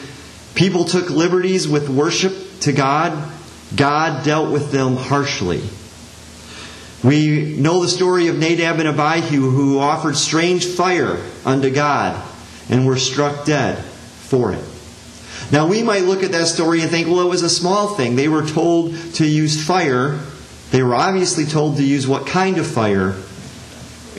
people 0.56 0.84
took 0.84 1.10
liberties 1.10 1.68
with 1.68 1.88
worship 1.88 2.34
to 2.62 2.74
God, 2.74 3.32
God 3.75 4.25
dealt 4.25 4.51
with 4.51 4.72
them 4.72 4.98
harshly. 4.98 5.62
We 7.08 7.56
know 7.58 7.82
the 7.82 7.88
story 7.88 8.28
of 8.28 8.38
Nadab 8.38 8.80
and 8.82 8.90
Abihu 8.90 9.50
who 9.50 9.80
offered 9.80 10.18
strange 10.18 10.66
fire 10.66 11.24
unto 11.46 11.70
God 11.70 12.22
and 12.70 12.86
were 12.86 12.98
struck 12.98 13.46
dead 13.46 13.78
for 13.82 14.52
it. 14.52 14.64
Now, 15.50 15.68
we 15.68 15.84
might 15.84 16.04
look 16.04 16.22
at 16.22 16.34
that 16.34 16.48
story 16.48 16.82
and 16.82 16.92
think, 16.92 17.08
well, 17.08 17.22
it 17.22 17.30
was 17.30 17.44
a 17.44 17.50
small 17.50 17.96
thing. 17.96 18.18
They 18.18 18.28
were 18.28 18.46
told 18.46 18.94
to 19.14 19.26
use 19.26 19.66
fire. 19.66 20.20
They 20.72 20.84
were 20.84 20.96
obviously 20.96 21.46
told 21.46 21.78
to 21.78 21.84
use 21.84 22.06
what 22.06 22.28
kind 22.28 22.58
of 22.58 22.68
fire, 22.68 23.16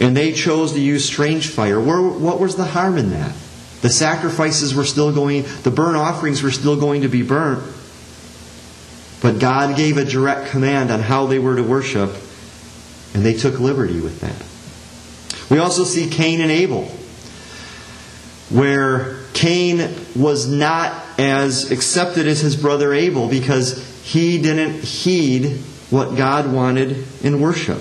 and 0.00 0.16
they 0.16 0.32
chose 0.32 0.72
to 0.72 0.80
use 0.80 1.04
strange 1.04 1.48
fire. 1.48 1.78
What 1.78 2.40
was 2.40 2.56
the 2.56 2.64
harm 2.64 2.96
in 2.96 3.10
that? 3.10 3.34
The 3.82 3.90
sacrifices 3.90 4.74
were 4.74 4.86
still 4.86 5.12
going, 5.12 5.44
the 5.62 5.70
burnt 5.70 5.98
offerings 5.98 6.42
were 6.42 6.50
still 6.50 6.80
going 6.80 7.02
to 7.02 7.08
be 7.08 7.20
burnt. 7.20 7.62
But 9.20 9.40
God 9.40 9.76
gave 9.76 9.98
a 9.98 10.06
direct 10.06 10.50
command 10.52 10.90
on 10.90 11.00
how 11.00 11.26
they 11.26 11.38
were 11.38 11.56
to 11.56 11.62
worship, 11.62 12.16
and 13.18 13.26
they 13.26 13.34
took 13.34 13.58
liberty 13.58 13.98
with 13.98 14.20
that. 14.20 15.50
We 15.52 15.58
also 15.58 15.82
see 15.82 16.08
Cain 16.08 16.40
and 16.40 16.52
Abel, 16.52 16.84
where 18.48 19.16
Cain 19.32 19.92
was 20.14 20.46
not 20.46 21.04
as 21.18 21.72
accepted 21.72 22.28
as 22.28 22.38
his 22.38 22.54
brother 22.54 22.94
Abel 22.94 23.28
because 23.28 24.04
he 24.04 24.40
didn't 24.40 24.84
heed 24.84 25.56
what 25.90 26.16
God 26.16 26.52
wanted 26.52 27.04
in 27.24 27.40
worship. 27.40 27.80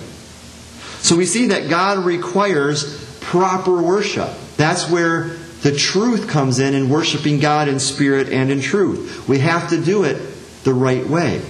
So 1.03 1.15
we 1.15 1.27
see 1.27 1.49
that 1.49 1.69
God 1.69 2.03
requires 2.03 3.15
proper 3.19 3.79
worship. 3.79 4.31
That's 4.57 4.89
where 4.89 5.35
the 5.61 5.71
truth 5.71 6.27
comes 6.27 6.57
in 6.57 6.73
in 6.73 6.89
worshiping 6.89 7.39
God 7.39 7.67
in 7.67 7.79
spirit 7.79 8.29
and 8.29 8.49
in 8.49 8.59
truth. 8.59 9.29
We 9.29 9.37
have 9.37 9.69
to 9.69 9.79
do 9.79 10.03
it 10.03 10.19
the 10.63 10.73
right 10.73 11.05
way. 11.05 11.43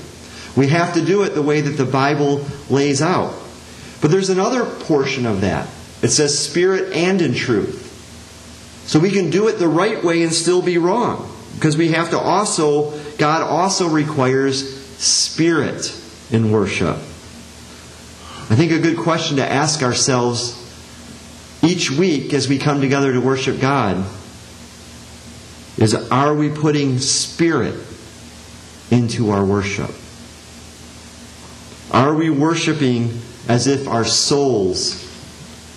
We 0.58 0.68
have 0.68 0.96
to 0.96 1.06
do 1.06 1.24
it 1.24 1.30
the 1.30 1.42
way 1.42 1.62
that 1.62 1.78
the 1.78 1.86
Bible 1.86 2.46
lays 2.70 3.02
out. 3.02 3.47
But 4.02 4.12
there's 4.12 4.30
another 4.30 4.66
portion 4.66 5.26
of 5.26 5.42
that. 5.42 5.68
It 6.02 6.10
says 6.10 6.38
spirit 6.38 6.94
and 6.94 7.22
in 7.22 7.34
truth. 7.34 7.86
So 8.86 9.00
we 9.00 9.12
can 9.12 9.30
do 9.30 9.48
it 9.48 9.54
the 9.54 9.68
right 9.68 10.04
way 10.04 10.24
and 10.24 10.32
still 10.32 10.62
be 10.62 10.78
wrong. 10.78 11.34
Because 11.56 11.76
we 11.76 11.90
have 11.90 12.12
to 12.12 12.20
also, 12.20 12.98
God 13.18 13.42
also 13.42 13.90
requires 13.90 14.78
spirit 14.98 16.00
in 16.32 16.52
worship. 16.52 16.96
I 18.50 18.56
think 18.56 18.72
a 18.72 18.80
good 18.80 18.98
question 18.98 19.38
to 19.38 19.46
ask 19.46 19.82
ourselves 19.82 20.64
each 21.64 21.92
week 21.92 22.34
as 22.34 22.48
we 22.48 22.60
come 22.60 22.80
together 22.80 23.12
to 23.12 23.20
worship 23.20 23.60
God 23.60 24.06
is 25.78 25.94
are 25.94 26.34
we 26.34 26.50
putting 26.50 27.00
spirit 27.00 27.76
into 28.90 29.32
our 29.32 29.44
worship? 29.44 29.92
Are 31.92 32.14
we 32.14 32.30
worshiping 32.30 33.20
as 33.48 33.68
if 33.68 33.88
our 33.88 34.06
souls 34.06 35.04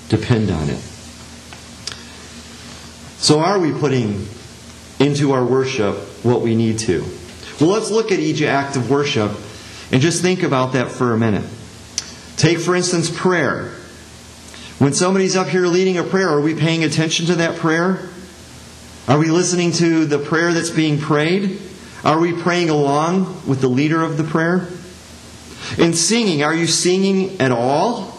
depend 0.09 0.51
on 0.51 0.69
it? 0.69 0.81
So, 3.19 3.41
are 3.41 3.59
we 3.59 3.73
putting 3.73 4.27
into 4.99 5.33
our 5.33 5.45
worship 5.45 5.97
what 6.25 6.41
we 6.41 6.55
need 6.55 6.79
to? 6.81 7.05
Well, 7.61 7.71
let's 7.71 7.91
look 7.91 8.13
at 8.13 8.19
each 8.19 8.43
act 8.43 8.77
of 8.77 8.91
worship 8.91 9.33
and 9.93 10.01
just 10.01 10.23
think 10.23 10.43
about 10.43 10.73
that 10.73 10.91
for 10.91 11.13
a 11.13 11.19
minute. 11.19 11.45
Take, 12.37 12.59
for 12.59 12.75
instance, 12.75 13.11
prayer. 13.11 13.73
When 14.79 14.95
somebody's 14.95 15.37
up 15.37 15.49
here 15.49 15.67
leading 15.67 15.99
a 15.99 16.03
prayer, 16.03 16.31
are 16.31 16.41
we 16.41 16.55
paying 16.55 16.85
attention 16.85 17.27
to 17.27 17.35
that 17.37 17.59
prayer? 17.59 18.09
Are 19.07 19.19
we 19.19 19.27
listening 19.27 19.73
to 19.73 20.07
the 20.07 20.19
prayer 20.19 20.55
that's 20.55 20.71
being 20.71 20.99
prayed? 20.99 21.61
Are 22.03 22.19
we 22.19 22.33
praying 22.33 22.71
along 22.71 23.47
with 23.47 23.61
the 23.61 23.69
leader 23.69 24.03
of 24.03 24.17
the 24.17 24.25
prayer? 24.25 24.69
In 25.79 25.95
singing, 25.95 26.43
are 26.43 26.55
you 26.55 26.67
singing 26.67 27.41
at 27.41 27.53
all? 27.53 28.19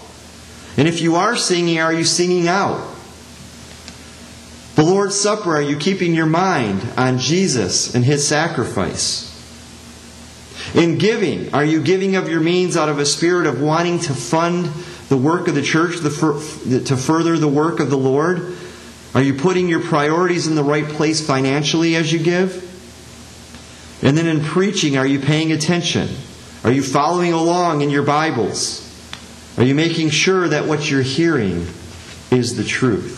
And 0.78 0.88
if 0.88 1.02
you 1.02 1.16
are 1.16 1.36
singing, 1.36 1.80
are 1.80 1.94
you 1.94 2.04
singing 2.04 2.48
out? 2.48 2.88
The 4.76 4.84
Lord's 4.84 5.20
Supper, 5.20 5.56
are 5.58 5.62
you 5.62 5.76
keeping 5.76 6.14
your 6.14 6.26
mind 6.26 6.82
on 6.98 7.20
Jesus 7.20 7.94
and 7.94 8.06
His 8.06 8.26
sacrifice? 8.26 9.28
In 10.74 10.98
giving, 10.98 11.54
are 11.54 11.66
you 11.66 11.82
giving 11.82 12.16
of 12.16 12.30
your 12.30 12.40
means 12.40 12.78
out 12.78 12.88
of 12.88 13.00
a 13.00 13.06
spirit 13.06 13.48
of 13.48 13.62
wanting 13.62 14.00
to 14.00 14.14
fund 14.14 14.66
the 15.10 15.18
work 15.18 15.50
of 15.50 15.56
the 15.56 15.62
church, 15.62 15.98
to 16.00 16.10
further 16.98 17.38
the 17.38 17.50
work 17.50 17.82
of 17.82 17.90
the 17.90 17.98
Lord? 17.98 18.56
Are 19.14 19.22
you 19.22 19.34
putting 19.34 19.68
your 19.68 19.82
priorities 19.82 20.48
in 20.48 20.56
the 20.56 20.64
right 20.64 20.88
place 20.88 21.26
financially 21.26 21.98
as 21.98 22.14
you 22.14 22.20
give? 22.20 22.70
And 24.02 24.18
then 24.18 24.26
in 24.26 24.42
preaching, 24.42 24.98
are 24.98 25.06
you 25.06 25.20
paying 25.20 25.52
attention? 25.52 26.08
Are 26.64 26.72
you 26.72 26.84
following 26.84 27.34
along 27.34 27.82
in 27.82 27.90
your 27.90 28.04
Bibles? 28.04 28.88
Are 29.58 29.64
you 29.64 29.74
making 29.74 30.12
sure 30.12 30.48
that 30.48 30.68
what 30.68 30.90
you're 30.90 31.02
hearing 31.02 31.66
is 32.30 32.56
the 32.56 32.64
truth? 32.64 33.18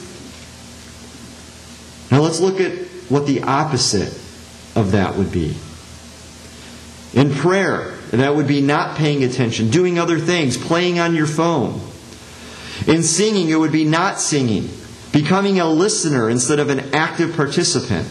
Now 2.10 2.22
let's 2.22 2.40
look 2.40 2.62
at 2.62 2.72
what 3.10 3.28
the 3.28 3.44
opposite 3.44 4.14
of 4.78 4.94
that 4.94 5.16
would 5.16 5.32
be. 5.32 5.58
In 7.14 7.34
prayer, 7.34 7.98
that 8.12 8.34
would 8.34 8.48
be 8.48 8.62
not 8.62 8.96
paying 8.98 9.26
attention, 9.26 9.70
doing 9.70 10.00
other 10.00 10.20
things, 10.20 10.58
playing 10.58 11.00
on 11.00 11.14
your 11.14 11.28
phone. 11.28 11.82
In 12.88 13.04
singing, 13.04 13.50
it 13.50 13.56
would 13.56 13.74
be 13.74 13.84
not 13.84 14.22
singing, 14.22 14.70
becoming 15.12 15.60
a 15.60 15.68
listener 15.68 16.30
instead 16.30 16.60
of 16.60 16.70
an 16.70 16.96
active 16.96 17.36
participant. 17.36 18.08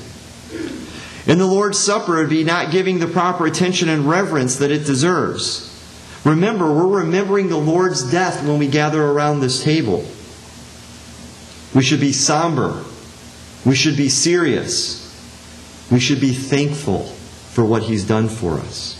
In 1.27 1.39
the 1.39 1.47
Lord's 1.47 1.79
Supper, 1.79 2.19
it 2.19 2.21
would 2.23 2.31
be 2.31 2.45
not 2.45 2.73
giving 2.73 2.99
the 2.99 3.07
proper 3.07 3.47
attention 3.47 3.89
and 3.89 4.09
reverence 4.09 4.57
that 4.57 4.73
it 4.73 4.85
deserves. 4.85 5.69
Remember, 6.25 6.73
we're 6.73 7.01
remembering 7.01 7.49
the 7.49 7.57
Lord's 7.57 8.11
death 8.11 8.45
when 8.47 8.59
we 8.59 8.69
gather 8.69 9.03
around 9.03 9.41
this 9.41 9.63
table. 9.63 10.05
We 11.75 11.83
should 11.83 12.01
be 12.01 12.13
somber. 12.13 12.85
We 13.65 13.75
should 13.75 13.97
be 13.97 14.09
serious. 14.09 15.01
We 15.91 16.01
should 16.01 16.21
be 16.21 16.33
thankful 16.33 17.03
for 17.03 17.65
what 17.65 17.83
He's 17.83 18.07
done 18.07 18.29
for 18.29 18.55
us. 18.55 18.99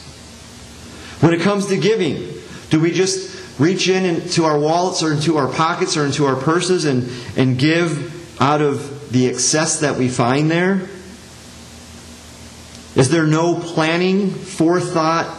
When 1.21 1.33
it 1.33 1.41
comes 1.41 1.67
to 1.67 1.77
giving, 1.77 2.29
do 2.71 2.81
we 2.81 2.93
just 2.93 3.61
reach 3.61 3.89
in 3.89 4.05
into 4.05 4.45
our 4.45 4.59
wallets 4.59 5.03
or 5.03 5.13
into 5.13 5.37
our 5.37 5.49
pockets 5.49 5.97
or 5.97 6.05
into 6.05 6.27
our 6.27 6.37
purses 6.37 6.85
and, 6.85 7.09
and 7.37 7.59
give 7.59 8.41
out 8.41 8.61
of 8.61 9.13
the 9.13 9.29
excess 9.29 9.81
that 9.81 9.97
we 9.97 10.09
find 10.09 10.51
there? 10.51 10.89
Is 12.95 13.09
there 13.09 13.27
no 13.27 13.55
planning, 13.55 14.31
forethought, 14.31 15.35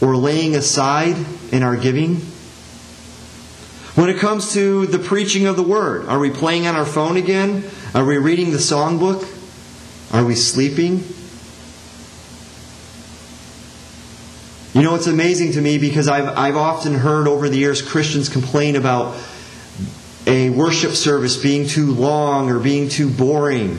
or 0.00 0.16
laying 0.16 0.54
aside 0.54 1.16
in 1.50 1.62
our 1.62 1.76
giving? 1.76 2.16
When 3.96 4.08
it 4.08 4.18
comes 4.18 4.52
to 4.54 4.86
the 4.86 4.98
preaching 4.98 5.46
of 5.46 5.56
the 5.56 5.62
Word, 5.62 6.06
are 6.06 6.18
we 6.18 6.30
playing 6.30 6.66
on 6.66 6.74
our 6.74 6.84
phone 6.84 7.16
again? 7.16 7.64
Are 7.94 8.04
we 8.04 8.18
reading 8.18 8.50
the 8.50 8.58
songbook? 8.58 9.22
Are 10.12 10.24
we 10.24 10.34
sleeping? 10.34 11.02
You 14.74 14.82
know, 14.82 14.96
it's 14.96 15.06
amazing 15.06 15.52
to 15.52 15.60
me 15.60 15.78
because 15.78 16.08
I've, 16.08 16.26
I've 16.36 16.56
often 16.56 16.94
heard 16.94 17.28
over 17.28 17.48
the 17.48 17.56
years 17.56 17.80
Christians 17.80 18.28
complain 18.28 18.74
about 18.74 19.16
a 20.26 20.50
worship 20.50 20.92
service 20.92 21.36
being 21.36 21.68
too 21.68 21.92
long 21.92 22.50
or 22.50 22.58
being 22.58 22.88
too 22.88 23.08
boring. 23.08 23.78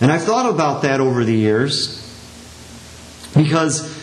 And 0.00 0.12
I've 0.12 0.22
thought 0.22 0.48
about 0.52 0.82
that 0.82 1.00
over 1.00 1.24
the 1.24 1.34
years 1.34 2.04
because, 3.34 3.96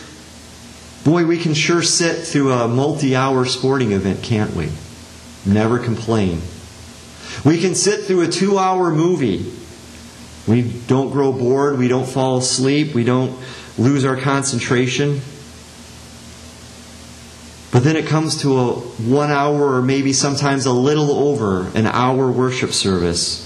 boy, 1.03 1.25
we 1.25 1.37
can 1.37 1.53
sure 1.53 1.81
sit 1.81 2.25
through 2.27 2.51
a 2.51 2.67
multi 2.67 3.15
hour 3.15 3.45
sporting 3.45 3.93
event, 3.93 4.21
can't 4.21 4.55
we? 4.55 4.69
Never 5.45 5.79
complain. 5.79 6.41
We 7.45 7.59
can 7.59 7.75
sit 7.75 8.01
through 8.01 8.21
a 8.21 8.27
two 8.27 8.57
hour 8.57 8.91
movie. 8.91 9.51
We 10.47 10.61
don't 10.61 11.11
grow 11.11 11.31
bored. 11.31 11.77
We 11.77 11.87
don't 11.87 12.07
fall 12.07 12.37
asleep. 12.37 12.93
We 12.93 13.03
don't 13.03 13.37
lose 13.77 14.05
our 14.05 14.17
concentration. 14.17 15.21
But 17.71 17.83
then 17.83 17.95
it 17.95 18.07
comes 18.07 18.41
to 18.41 18.57
a 18.57 18.73
one 18.73 19.31
hour 19.31 19.75
or 19.75 19.81
maybe 19.81 20.13
sometimes 20.13 20.65
a 20.65 20.71
little 20.71 21.11
over 21.11 21.67
an 21.75 21.87
hour 21.87 22.31
worship 22.31 22.71
service. 22.71 23.44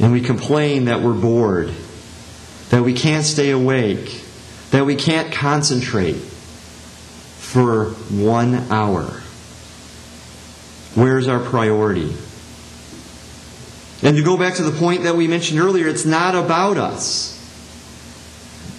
And 0.00 0.12
we 0.12 0.22
complain 0.22 0.86
that 0.86 1.02
we're 1.02 1.12
bored, 1.12 1.74
that 2.70 2.82
we 2.82 2.94
can't 2.94 3.24
stay 3.24 3.50
awake, 3.50 4.24
that 4.70 4.86
we 4.86 4.96
can't 4.96 5.30
concentrate 5.30 6.16
for 6.16 7.90
one 8.10 8.54
hour. 8.70 9.22
Where's 10.94 11.28
our 11.28 11.40
priority? 11.40 12.14
And 14.02 14.16
to 14.16 14.22
go 14.22 14.38
back 14.38 14.54
to 14.54 14.62
the 14.62 14.72
point 14.72 15.02
that 15.02 15.14
we 15.14 15.28
mentioned 15.28 15.60
earlier, 15.60 15.86
it's 15.86 16.06
not 16.06 16.34
about 16.34 16.78
us. 16.78 17.36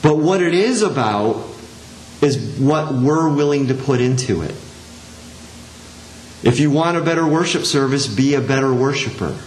But 0.02 0.18
what 0.18 0.42
it 0.42 0.56
is 0.56 0.82
about 0.82 1.48
is 2.22 2.60
what 2.60 2.94
we're 2.94 3.30
willing 3.30 3.68
to 3.68 3.76
put 3.76 4.02
into 4.02 4.42
it. 4.42 4.56
If 6.44 6.60
you 6.60 6.72
want 6.72 6.98
a 6.98 7.02
better 7.02 7.28
worship 7.28 7.66
service, 7.66 8.08
be 8.08 8.34
a 8.34 8.42
better 8.42 8.74
worshiper. 8.74 9.38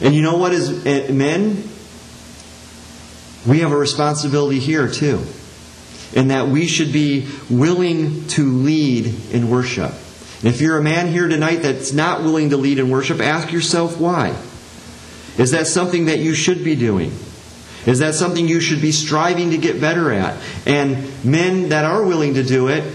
And 0.00 0.14
you 0.14 0.22
know 0.22 0.36
what, 0.36 0.52
as 0.52 0.86
eh, 0.86 1.12
men, 1.12 1.62
we 3.46 3.60
have 3.60 3.72
a 3.72 3.76
responsibility 3.76 4.58
here 4.58 4.88
too. 4.88 5.24
In 6.12 6.28
that 6.28 6.48
we 6.48 6.66
should 6.66 6.92
be 6.92 7.28
willing 7.48 8.26
to 8.28 8.44
lead 8.44 9.14
in 9.30 9.48
worship. 9.48 9.92
And 10.40 10.48
if 10.48 10.60
you're 10.60 10.78
a 10.78 10.82
man 10.82 11.08
here 11.08 11.28
tonight 11.28 11.56
that's 11.56 11.92
not 11.92 12.22
willing 12.22 12.50
to 12.50 12.56
lead 12.56 12.78
in 12.78 12.90
worship, 12.90 13.20
ask 13.20 13.52
yourself 13.52 14.00
why. 14.00 14.30
Is 15.38 15.52
that 15.52 15.66
something 15.66 16.06
that 16.06 16.18
you 16.18 16.34
should 16.34 16.64
be 16.64 16.74
doing? 16.74 17.12
Is 17.86 18.00
that 18.00 18.14
something 18.14 18.48
you 18.48 18.60
should 18.60 18.82
be 18.82 18.92
striving 18.92 19.50
to 19.50 19.58
get 19.58 19.80
better 19.80 20.12
at? 20.12 20.38
And 20.66 21.24
men 21.24 21.70
that 21.70 21.84
are 21.84 22.02
willing 22.02 22.34
to 22.34 22.42
do 22.42 22.68
it, 22.68 22.92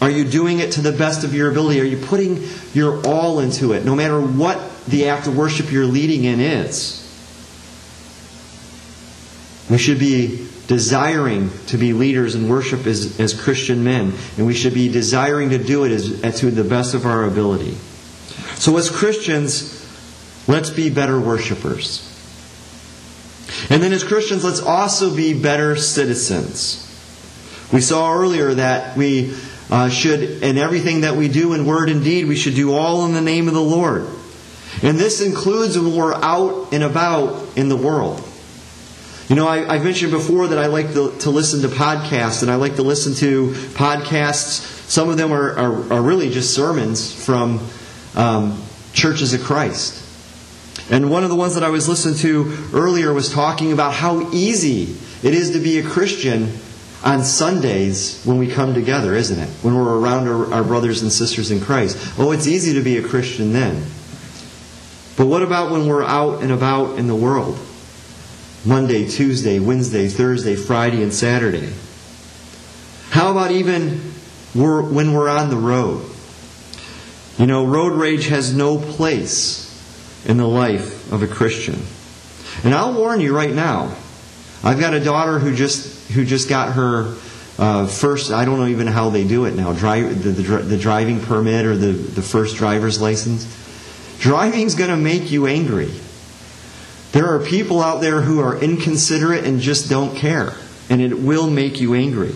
are 0.00 0.10
you 0.10 0.24
doing 0.24 0.58
it 0.58 0.72
to 0.72 0.80
the 0.80 0.92
best 0.92 1.24
of 1.24 1.34
your 1.34 1.50
ability? 1.50 1.80
Are 1.80 1.84
you 1.84 1.98
putting 1.98 2.42
your 2.72 3.06
all 3.06 3.40
into 3.40 3.72
it, 3.72 3.84
no 3.84 3.94
matter 3.94 4.20
what 4.20 4.58
the 4.88 5.08
act 5.08 5.26
of 5.26 5.36
worship 5.36 5.70
you're 5.70 5.86
leading 5.86 6.24
in 6.24 6.40
is? 6.40 6.98
We 9.70 9.78
should 9.78 9.98
be 9.98 10.48
desiring 10.66 11.50
to 11.66 11.76
be 11.76 11.92
leaders 11.92 12.34
in 12.34 12.48
worship 12.48 12.86
as, 12.86 13.18
as 13.20 13.38
Christian 13.38 13.84
men, 13.84 14.12
and 14.36 14.46
we 14.46 14.54
should 14.54 14.74
be 14.74 14.88
desiring 14.88 15.50
to 15.50 15.58
do 15.58 15.84
it 15.84 15.92
as, 15.92 16.22
as 16.22 16.40
to 16.40 16.50
the 16.50 16.64
best 16.64 16.94
of 16.94 17.06
our 17.06 17.24
ability. 17.24 17.76
So, 18.54 18.76
as 18.76 18.90
Christians, 18.90 19.78
let's 20.46 20.70
be 20.70 20.90
better 20.90 21.18
worshipers. 21.20 22.08
And 23.70 23.82
then, 23.82 23.92
as 23.92 24.04
Christians, 24.04 24.44
let's 24.44 24.60
also 24.60 25.14
be 25.14 25.40
better 25.40 25.76
citizens. 25.76 26.88
We 27.72 27.80
saw 27.80 28.12
earlier 28.12 28.54
that 28.54 28.96
we 28.96 29.34
uh, 29.70 29.88
should, 29.88 30.20
in 30.42 30.58
everything 30.58 31.02
that 31.02 31.16
we 31.16 31.28
do 31.28 31.54
in 31.54 31.64
word 31.64 31.88
and 31.88 32.04
deed, 32.04 32.26
we 32.26 32.36
should 32.36 32.54
do 32.54 32.74
all 32.74 33.06
in 33.06 33.14
the 33.14 33.20
name 33.20 33.48
of 33.48 33.54
the 33.54 33.62
Lord. 33.62 34.06
And 34.82 34.98
this 34.98 35.20
includes 35.20 35.78
when 35.78 35.94
we're 35.94 36.14
out 36.14 36.72
and 36.72 36.82
about 36.82 37.56
in 37.56 37.68
the 37.68 37.76
world. 37.76 38.26
You 39.28 39.36
know, 39.36 39.46
I, 39.46 39.76
have 39.76 39.84
mentioned 39.84 40.12
before 40.12 40.48
that 40.48 40.58
I 40.58 40.66
like 40.66 40.92
to, 40.94 41.16
to, 41.20 41.30
listen 41.30 41.62
to 41.62 41.68
podcasts, 41.68 42.42
and 42.42 42.50
I 42.50 42.56
like 42.56 42.76
to 42.76 42.82
listen 42.82 43.14
to 43.14 43.52
podcasts. 43.74 44.60
Some 44.88 45.08
of 45.08 45.16
them 45.16 45.32
are, 45.32 45.52
are, 45.52 45.92
are 45.94 46.02
really 46.02 46.30
just 46.30 46.54
sermons 46.54 47.12
from 47.24 47.60
um, 48.14 48.62
churches 48.92 49.32
of 49.32 49.42
Christ. 49.42 50.00
And 50.90 51.10
one 51.10 51.22
of 51.22 51.30
the 51.30 51.36
ones 51.36 51.54
that 51.54 51.62
I 51.62 51.70
was 51.70 51.88
listening 51.88 52.16
to 52.16 52.68
earlier 52.74 53.12
was 53.12 53.32
talking 53.32 53.72
about 53.72 53.94
how 53.94 54.30
easy 54.32 54.96
it 55.22 55.34
is 55.34 55.52
to 55.52 55.60
be 55.60 55.78
a 55.78 55.82
Christian 55.82 56.52
on 57.04 57.24
Sundays 57.24 58.22
when 58.24 58.38
we 58.38 58.48
come 58.48 58.74
together, 58.74 59.14
isn't 59.14 59.38
it? 59.38 59.48
When 59.62 59.74
we're 59.74 59.98
around 59.98 60.28
our, 60.28 60.52
our, 60.52 60.64
brothers 60.64 61.02
and 61.02 61.10
sisters 61.10 61.50
in 61.50 61.60
Christ. 61.60 62.18
Oh, 62.18 62.32
it's 62.32 62.46
easy 62.46 62.74
to 62.74 62.80
be 62.80 62.98
a 62.98 63.02
Christian 63.02 63.52
then. 63.52 63.84
But 65.16 65.26
what 65.26 65.42
about 65.42 65.70
when 65.70 65.86
we're 65.86 66.04
out 66.04 66.42
and 66.42 66.50
about 66.50 66.98
in 66.98 67.06
the 67.06 67.14
world? 67.14 67.58
Monday, 68.64 69.08
Tuesday, 69.08 69.58
Wednesday, 69.58 70.08
Thursday, 70.08 70.54
Friday, 70.54 71.02
and 71.02 71.12
Saturday. 71.12 71.72
How 73.10 73.30
about 73.32 73.50
even 73.50 73.98
when 74.54 75.12
we're 75.12 75.28
on 75.28 75.50
the 75.50 75.56
road? 75.56 76.08
You 77.38 77.46
know, 77.46 77.66
road 77.66 77.92
rage 77.92 78.28
has 78.28 78.54
no 78.54 78.78
place 78.78 79.68
in 80.26 80.36
the 80.36 80.46
life 80.46 81.10
of 81.12 81.22
a 81.22 81.26
Christian. 81.26 81.80
And 82.64 82.74
I'll 82.74 82.94
warn 82.94 83.20
you 83.20 83.34
right 83.34 83.52
now. 83.52 83.94
I've 84.62 84.78
got 84.78 84.94
a 84.94 85.00
daughter 85.00 85.38
who 85.38 85.54
just 85.54 86.10
who 86.12 86.24
just 86.24 86.48
got 86.48 86.74
her 86.74 87.16
uh, 87.58 87.86
first. 87.86 88.30
I 88.30 88.44
don't 88.44 88.58
know 88.58 88.66
even 88.66 88.86
how 88.86 89.10
they 89.10 89.26
do 89.26 89.46
it 89.46 89.54
now. 89.54 89.72
Drive 89.72 90.22
the, 90.22 90.30
the, 90.30 90.58
the 90.58 90.78
driving 90.78 91.20
permit 91.20 91.66
or 91.66 91.76
the 91.76 91.92
the 91.92 92.22
first 92.22 92.56
driver's 92.56 93.00
license. 93.00 93.44
Driving's 94.22 94.76
going 94.76 94.90
to 94.90 94.96
make 94.96 95.32
you 95.32 95.48
angry. 95.48 95.90
There 97.10 97.26
are 97.34 97.40
people 97.40 97.82
out 97.82 98.00
there 98.00 98.20
who 98.20 98.38
are 98.38 98.56
inconsiderate 98.56 99.44
and 99.44 99.58
just 99.58 99.90
don't 99.90 100.16
care, 100.16 100.52
and 100.88 101.02
it 101.02 101.18
will 101.18 101.50
make 101.50 101.80
you 101.80 101.94
angry. 101.94 102.32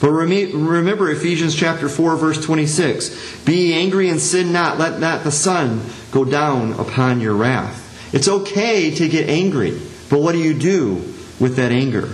But 0.00 0.10
remember 0.10 1.12
Ephesians 1.12 1.54
chapter 1.54 1.88
4 1.88 2.16
verse 2.16 2.44
26. 2.44 3.44
Be 3.44 3.72
angry 3.72 4.08
and 4.08 4.18
sin 4.18 4.52
not. 4.52 4.78
Let 4.78 4.98
not 4.98 5.22
the 5.22 5.30
sun 5.30 5.80
go 6.10 6.24
down 6.24 6.72
upon 6.72 7.20
your 7.20 7.34
wrath. 7.34 8.12
It's 8.12 8.26
okay 8.26 8.92
to 8.96 9.08
get 9.08 9.28
angry, 9.28 9.80
but 10.10 10.18
what 10.18 10.32
do 10.32 10.38
you 10.38 10.54
do 10.54 10.94
with 11.38 11.54
that 11.54 11.70
anger? 11.70 12.08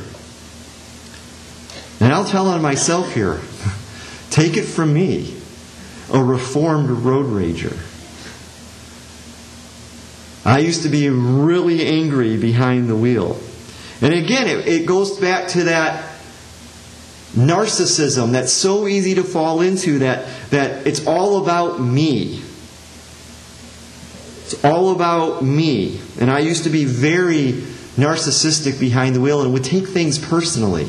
And 1.98 2.12
I'll 2.12 2.26
tell 2.26 2.48
on 2.48 2.60
myself 2.60 3.14
here. 3.14 3.40
Take 4.28 4.58
it 4.58 4.64
from 4.64 4.92
me, 4.92 5.34
a 6.12 6.22
reformed 6.22 6.90
road 6.90 7.24
rager. 7.24 7.74
I 10.44 10.58
used 10.58 10.82
to 10.82 10.88
be 10.88 11.08
really 11.08 11.86
angry 11.86 12.36
behind 12.36 12.88
the 12.88 12.96
wheel. 12.96 13.38
And 14.00 14.12
again, 14.12 14.46
it, 14.46 14.68
it 14.68 14.86
goes 14.86 15.18
back 15.18 15.48
to 15.48 15.64
that 15.64 16.10
narcissism 17.34 18.32
that's 18.32 18.52
so 18.52 18.86
easy 18.86 19.14
to 19.14 19.24
fall 19.24 19.60
into 19.60 20.00
that, 20.00 20.28
that 20.50 20.86
it's 20.86 21.06
all 21.06 21.42
about 21.42 21.80
me. 21.80 22.42
it's 24.44 24.62
all 24.64 24.90
about 24.90 25.42
me. 25.42 26.00
And 26.20 26.30
I 26.30 26.40
used 26.40 26.64
to 26.64 26.70
be 26.70 26.84
very 26.84 27.52
narcissistic 27.96 28.78
behind 28.78 29.16
the 29.16 29.20
wheel 29.20 29.40
and 29.40 29.52
would 29.52 29.64
take 29.64 29.88
things 29.88 30.18
personally. 30.18 30.88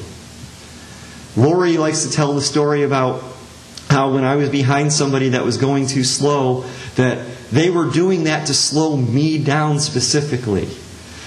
Lori 1.38 1.78
likes 1.78 2.04
to 2.04 2.12
tell 2.12 2.34
the 2.34 2.42
story 2.42 2.84
about 2.84 3.24
how 3.90 4.14
when 4.14 4.24
I 4.24 4.36
was 4.36 4.50
behind 4.50 4.92
somebody 4.92 5.30
that 5.30 5.46
was 5.46 5.58
going 5.58 5.88
too 5.88 6.04
slow, 6.04 6.66
that 6.96 7.26
they 7.52 7.70
were 7.70 7.90
doing 7.90 8.26
that 8.26 8.48
to 8.48 8.54
slow 8.54 8.98
me 8.98 9.44
down 9.44 9.80
specifically. 9.80 10.68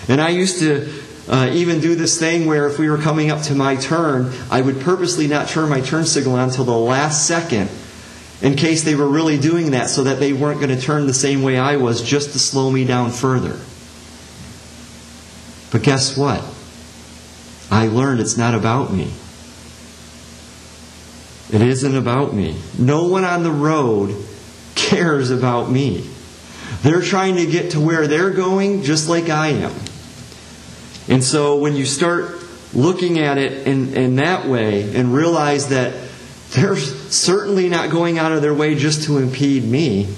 And 0.09 0.21
I 0.21 0.31
used 0.31 0.59
to 0.61 0.93
uh, 1.29 1.51
even 1.53 1.81
do 1.81 1.95
this 1.95 2.19
thing 2.19 2.47
where 2.47 2.67
if 2.67 2.79
we 2.79 2.89
were 2.89 2.99
coming 2.99 3.31
up 3.31 3.43
to 3.43 3.55
my 3.55 3.77
turn, 3.77 4.33
I 4.51 4.61
would 4.61 4.81
purposely 4.81 5.27
not 5.27 5.49
turn 5.49 5.69
my 5.69 5.81
turn 5.81 6.07
signal 6.07 6.35
on 6.35 6.49
until 6.49 6.65
the 6.65 6.73
last 6.73 7.27
second 7.27 7.71
in 8.41 8.57
case 8.57 8.85
they 8.85 8.95
were 8.95 9.09
really 9.09 9.39
doing 9.39 9.73
that 9.73 9.91
so 9.91 10.05
that 10.05 10.21
they 10.21 10.33
weren't 10.33 10.61
going 10.61 10.75
to 10.75 10.81
turn 10.81 11.07
the 11.07 11.15
same 11.15 11.43
way 11.43 11.59
I 11.59 11.77
was 11.77 12.03
just 12.03 12.33
to 12.33 12.39
slow 12.39 12.71
me 12.71 12.85
down 12.85 13.11
further. 13.11 13.59
But 15.71 15.83
guess 15.83 16.17
what? 16.17 16.43
I 17.71 17.89
learned 17.89 18.21
it's 18.21 18.39
not 18.39 18.55
about 18.55 18.93
me. 18.93 19.13
It 21.53 21.61
isn't 21.61 21.97
about 21.97 22.33
me. 22.35 22.57
No 22.79 23.07
one 23.07 23.25
on 23.25 23.43
the 23.43 23.51
road 23.51 24.11
cares 24.89 25.31
about 25.31 25.71
me. 25.71 26.09
They're 26.83 27.03
trying 27.03 27.37
to 27.37 27.47
get 27.47 27.73
to 27.73 27.81
where 27.81 28.07
they're 28.07 28.31
going 28.31 28.83
just 28.83 29.09
like 29.09 29.29
I 29.29 29.49
am. 29.49 29.75
And 31.09 31.23
so 31.23 31.59
when 31.59 31.77
you 31.77 31.85
start 31.85 32.35
looking 32.75 33.19
at 33.19 33.39
it 33.39 33.67
in, 33.67 33.95
in 33.95 34.17
that 34.17 34.47
way 34.47 34.95
and 34.95 35.15
realize 35.15 35.69
that 35.69 35.95
they're 36.51 36.77
certainly 36.77 37.69
not 37.69 37.91
going 37.91 38.19
out 38.19 38.33
of 38.33 38.43
their 38.43 38.55
way 38.55 38.75
just 38.75 39.05
to 39.05 39.19
impede 39.19 39.65
me, 39.65 40.09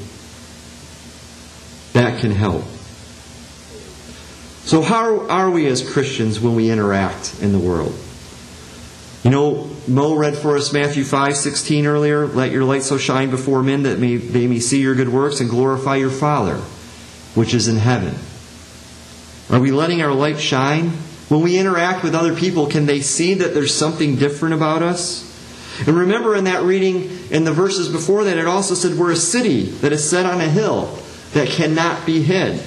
that 1.92 2.20
can 2.20 2.30
help. 2.30 2.64
So, 4.64 4.82
how 4.82 5.26
are 5.26 5.50
we 5.50 5.66
as 5.66 5.88
Christians 5.88 6.38
when 6.38 6.54
we 6.54 6.70
interact 6.70 7.42
in 7.42 7.50
the 7.50 7.58
world? 7.58 7.92
You 9.24 9.30
know, 9.30 9.69
Mo 9.90 10.14
read 10.14 10.38
for 10.38 10.56
us 10.56 10.72
Matthew 10.72 11.02
5 11.02 11.36
16 11.36 11.84
earlier. 11.84 12.24
Let 12.24 12.52
your 12.52 12.62
light 12.62 12.84
so 12.84 12.96
shine 12.96 13.30
before 13.30 13.60
men 13.64 13.82
that 13.82 13.98
may, 13.98 14.16
they 14.16 14.46
may 14.46 14.60
see 14.60 14.80
your 14.80 14.94
good 14.94 15.08
works 15.08 15.40
and 15.40 15.50
glorify 15.50 15.96
your 15.96 16.10
Father, 16.10 16.58
which 17.34 17.54
is 17.54 17.66
in 17.66 17.76
heaven. 17.76 18.14
Are 19.50 19.60
we 19.60 19.72
letting 19.72 20.00
our 20.00 20.14
light 20.14 20.38
shine? 20.38 20.90
When 21.28 21.40
we 21.40 21.58
interact 21.58 22.04
with 22.04 22.14
other 22.14 22.36
people, 22.36 22.68
can 22.68 22.86
they 22.86 23.00
see 23.00 23.34
that 23.34 23.52
there's 23.52 23.74
something 23.74 24.14
different 24.14 24.54
about 24.54 24.82
us? 24.82 25.26
And 25.86 25.96
remember 25.96 26.36
in 26.36 26.44
that 26.44 26.62
reading, 26.62 27.10
in 27.30 27.42
the 27.42 27.52
verses 27.52 27.88
before 27.88 28.22
that, 28.24 28.38
it 28.38 28.46
also 28.46 28.74
said 28.74 28.96
we're 28.96 29.10
a 29.10 29.16
city 29.16 29.62
that 29.62 29.92
is 29.92 30.08
set 30.08 30.24
on 30.24 30.40
a 30.40 30.48
hill 30.48 30.96
that 31.32 31.48
cannot 31.48 32.06
be 32.06 32.22
hid. 32.22 32.62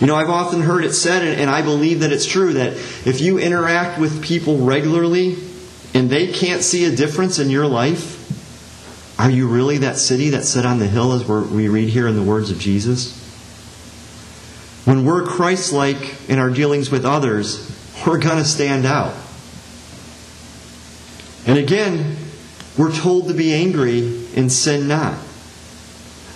You 0.00 0.06
know, 0.06 0.14
I've 0.14 0.30
often 0.30 0.60
heard 0.60 0.84
it 0.84 0.92
said, 0.92 1.26
and 1.26 1.50
I 1.50 1.62
believe 1.62 2.00
that 2.00 2.12
it's 2.12 2.26
true, 2.26 2.52
that 2.52 2.74
if 3.04 3.20
you 3.20 3.40
interact 3.40 3.98
with 3.98 4.22
people 4.22 4.58
regularly 4.58 5.47
and 5.94 6.10
they 6.10 6.26
can't 6.32 6.62
see 6.62 6.84
a 6.84 6.94
difference 6.94 7.38
in 7.38 7.50
your 7.50 7.66
life, 7.66 8.16
are 9.18 9.30
you 9.30 9.48
really 9.48 9.78
that 9.78 9.96
city 9.96 10.30
that 10.30 10.44
set 10.44 10.64
on 10.64 10.78
the 10.78 10.86
hill 10.86 11.12
as 11.12 11.26
we 11.26 11.68
read 11.68 11.88
here 11.88 12.06
in 12.06 12.14
the 12.14 12.22
words 12.22 12.50
of 12.50 12.58
Jesus? 12.58 13.16
When 14.84 15.04
we're 15.04 15.26
Christ 15.26 15.72
like 15.72 16.28
in 16.30 16.38
our 16.38 16.50
dealings 16.50 16.90
with 16.90 17.04
others, 17.04 17.68
we're 18.06 18.18
going 18.18 18.38
to 18.38 18.44
stand 18.44 18.86
out. 18.86 19.14
And 21.46 21.58
again, 21.58 22.16
we're 22.76 22.94
told 22.94 23.28
to 23.28 23.34
be 23.34 23.52
angry 23.52 24.24
and 24.36 24.52
sin 24.52 24.86
not. 24.86 25.18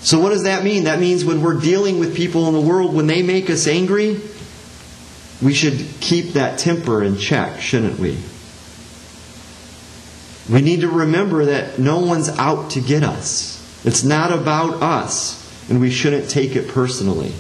So, 0.00 0.18
what 0.18 0.30
does 0.30 0.42
that 0.42 0.64
mean? 0.64 0.84
That 0.84 0.98
means 0.98 1.24
when 1.24 1.42
we're 1.42 1.60
dealing 1.60 2.00
with 2.00 2.16
people 2.16 2.48
in 2.48 2.54
the 2.54 2.60
world, 2.60 2.92
when 2.92 3.06
they 3.06 3.22
make 3.22 3.48
us 3.48 3.68
angry, 3.68 4.20
we 5.40 5.54
should 5.54 5.86
keep 6.00 6.32
that 6.32 6.58
temper 6.58 7.04
in 7.04 7.16
check, 7.16 7.60
shouldn't 7.60 8.00
we? 8.00 8.18
We 10.50 10.60
need 10.60 10.80
to 10.80 10.88
remember 10.88 11.46
that 11.46 11.78
no 11.78 12.00
one's 12.00 12.28
out 12.28 12.70
to 12.72 12.80
get 12.80 13.02
us. 13.02 13.58
It's 13.84 14.02
not 14.02 14.32
about 14.32 14.82
us, 14.82 15.70
and 15.70 15.80
we 15.80 15.90
shouldn't 15.90 16.28
take 16.28 16.56
it 16.56 16.68
personally. 16.68 17.32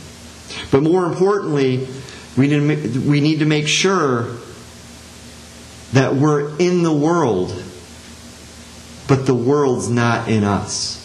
But 0.70 0.82
more 0.82 1.06
importantly, 1.06 1.88
we 2.36 2.48
need 2.48 2.94
to, 2.94 3.00
we 3.00 3.20
need 3.20 3.40
to 3.40 3.46
make 3.46 3.66
sure 3.66 4.36
that 5.92 6.14
we're 6.14 6.56
in 6.58 6.82
the 6.82 6.92
world, 6.92 7.50
but 9.08 9.26
the 9.26 9.34
world's 9.34 9.88
not 9.88 10.28
in 10.28 10.44
us. 10.44 10.98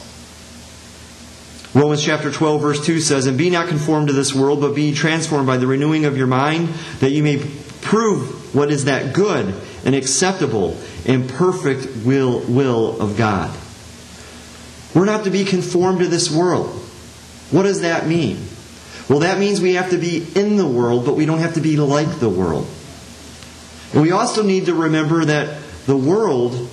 Romans 1.74 2.04
chapter 2.04 2.32
12, 2.32 2.62
verse 2.62 2.86
2 2.86 3.00
says, 3.02 3.28
And 3.28 3.38
be 3.38 3.50
not 3.50 3.68
conformed 3.68 4.08
to 4.08 4.14
this 4.14 4.34
world, 4.34 4.62
but 4.62 4.74
be 4.74 4.94
transformed 4.94 5.46
by 5.46 5.58
the 5.58 5.68
renewing 5.68 6.06
of 6.06 6.18
your 6.18 6.28
mind, 6.28 6.70
that 7.02 7.12
you 7.12 7.22
may 7.22 7.38
prove 7.82 8.56
what 8.56 8.72
is 8.72 8.86
that 8.86 9.14
good 9.14 9.54
and 9.88 9.96
acceptable 9.96 10.78
and 11.08 11.28
perfect 11.30 12.06
will, 12.06 12.42
will 12.42 13.02
of 13.02 13.18
God. 13.18 13.58
We're 14.94 15.06
not 15.06 15.24
to 15.24 15.32
be 15.32 15.46
conformed 15.46 16.00
to 16.00 16.08
this 16.08 16.30
world. 16.30 16.68
What 17.52 17.64
does 17.64 17.82
that 17.82 18.06
mean? 18.06 18.38
Well, 19.10 19.20
that 19.20 19.40
means 19.40 19.62
we 19.62 19.76
have 19.76 19.92
to 19.92 19.98
be 19.98 20.28
in 20.36 20.58
the 20.58 20.68
world, 20.68 21.06
but 21.06 21.16
we 21.16 21.26
don't 21.26 21.40
have 21.40 21.54
to 21.54 21.62
be 21.62 21.78
like 21.78 22.20
the 22.20 22.30
world. 22.30 22.68
And 23.94 24.02
we 24.02 24.12
also 24.12 24.44
need 24.44 24.66
to 24.66 24.74
remember 24.74 25.24
that 25.24 25.62
the 25.86 25.96
world 25.96 26.70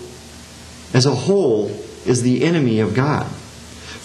as 0.92 1.06
a 1.06 1.14
whole 1.14 1.68
is 2.04 2.22
the 2.22 2.42
enemy 2.42 2.80
of 2.80 2.94
God. 2.94 3.30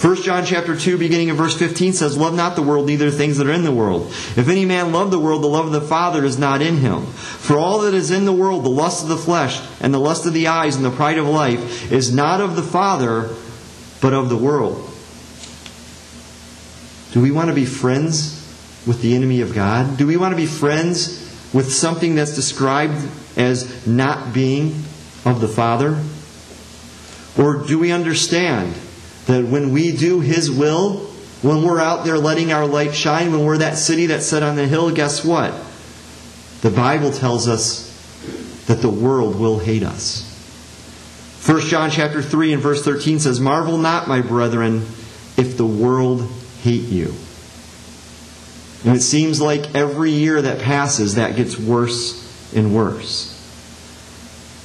1 0.02 0.16
John 0.22 0.46
chapter 0.46 0.78
2, 0.78 0.98
beginning 0.98 1.30
of 1.30 1.36
verse 1.36 1.58
15 1.58 1.92
says, 1.92 2.18
Love 2.18 2.34
not 2.34 2.56
the 2.56 2.62
world, 2.62 2.86
neither 2.86 3.12
the 3.12 3.18
things 3.18 3.38
that 3.38 3.48
are 3.48 3.52
in 3.52 3.66
the 3.66 3.72
world. 3.72 4.08
If 4.08 4.48
any 4.48 4.64
man 4.64 4.94
love 4.94 5.12
the 5.12 5.20
world, 5.20 5.44
the 5.44 5.48
love 5.48 5.66
of 5.66 5.74
the 5.74 5.82
Father 5.82 6.24
is 6.24 6.40
not 6.40 6.62
in 6.62 6.78
him. 6.78 7.06
For 7.08 7.58
all 7.58 7.80
that 7.80 7.94
is 7.94 8.10
in 8.10 8.24
the 8.24 8.32
world, 8.32 8.64
the 8.64 8.70
lust 8.70 9.04
of 9.04 9.10
the 9.10 9.18
flesh, 9.18 9.60
and 9.82 9.94
the 9.94 10.00
lust 10.00 10.26
of 10.26 10.32
the 10.32 10.48
eyes, 10.48 10.78
and 10.78 10.86
the 10.86 10.90
pride 10.90 11.18
of 11.18 11.28
life, 11.28 11.92
is 11.92 12.14
not 12.14 12.40
of 12.40 12.56
the 12.56 12.64
Father, 12.64 13.36
but 14.00 14.14
of 14.14 14.30
the 14.30 14.38
world. 14.38 14.78
Do 17.12 17.22
we 17.22 17.32
want 17.32 17.50
to 17.50 17.54
be 17.56 17.66
friends 17.66 18.38
with 18.88 19.02
the 19.02 19.16
enemy 19.16 19.42
of 19.42 19.54
God? 19.54 19.98
Do 19.98 20.08
we 20.08 20.16
want 20.16 20.32
to 20.32 20.38
be 20.38 20.46
friends 20.46 21.20
with 21.54 21.74
something 21.74 22.16
that's 22.16 22.36
described 22.36 23.06
as 23.36 23.86
not 23.86 24.34
being 24.34 24.82
of 25.26 25.42
the 25.42 25.50
Father? 25.50 26.02
Or 27.38 27.68
do 27.68 27.78
we 27.78 27.92
understand 27.92 28.76
that 29.30 29.46
when 29.46 29.72
we 29.72 29.96
do 29.96 30.22
His 30.22 30.50
will, 30.50 30.98
when 31.44 31.64
we're 31.64 31.80
out 31.80 32.04
there 32.04 32.18
letting 32.18 32.52
our 32.52 32.66
light 32.66 32.96
shine, 32.96 33.32
when 33.32 33.46
we're 33.46 33.60
that 33.60 33.78
city 33.78 34.08
that's 34.08 34.26
set 34.26 34.42
on 34.42 34.56
the 34.56 34.68
hill, 34.68 34.92
guess 34.92 35.24
what? 35.24 35.54
The 36.62 36.72
Bible 36.72 37.12
tells 37.12 37.48
us 37.48 37.86
that 38.66 38.82
the 38.82 38.90
world 38.90 39.40
will 39.40 39.60
hate 39.60 39.84
us. 39.84 40.26
1 41.46 41.62
John 41.62 41.92
chapter 41.92 42.24
3 42.24 42.54
and 42.54 42.62
verse 42.62 42.84
13 42.84 43.20
says, 43.20 43.40
Marvel 43.40 43.78
not, 43.78 44.08
my 44.08 44.22
brethren, 44.22 44.78
if 45.38 45.58
the 45.58 45.66
world 45.66 46.28
hate 46.64 46.90
you. 46.90 47.14
And 48.84 48.96
it 48.96 49.02
seems 49.02 49.40
like 49.40 49.76
every 49.76 50.12
year 50.12 50.42
that 50.42 50.62
passes, 50.62 51.16
that 51.16 51.36
gets 51.36 51.58
worse 51.58 52.54
and 52.56 52.76
worse. 52.76 53.36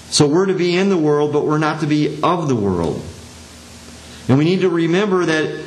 So 0.08 0.26
we're 0.26 0.46
to 0.46 0.54
be 0.54 0.74
in 0.74 0.88
the 0.88 0.96
world, 0.96 1.34
but 1.34 1.44
we're 1.44 1.58
not 1.58 1.80
to 1.80 1.86
be 1.86 2.18
of 2.22 2.48
the 2.48 2.56
world. 2.56 3.04
And 4.28 4.38
we 4.38 4.44
need 4.44 4.62
to 4.62 4.68
remember 4.68 5.26
that 5.26 5.64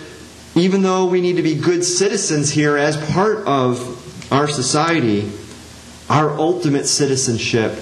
even 0.55 0.81
though 0.81 1.05
we 1.05 1.21
need 1.21 1.35
to 1.35 1.43
be 1.43 1.55
good 1.55 1.83
citizens 1.83 2.49
here 2.49 2.77
as 2.77 2.97
part 3.11 3.45
of 3.45 4.31
our 4.31 4.47
society, 4.47 5.31
our 6.09 6.31
ultimate 6.31 6.85
citizenship 6.87 7.73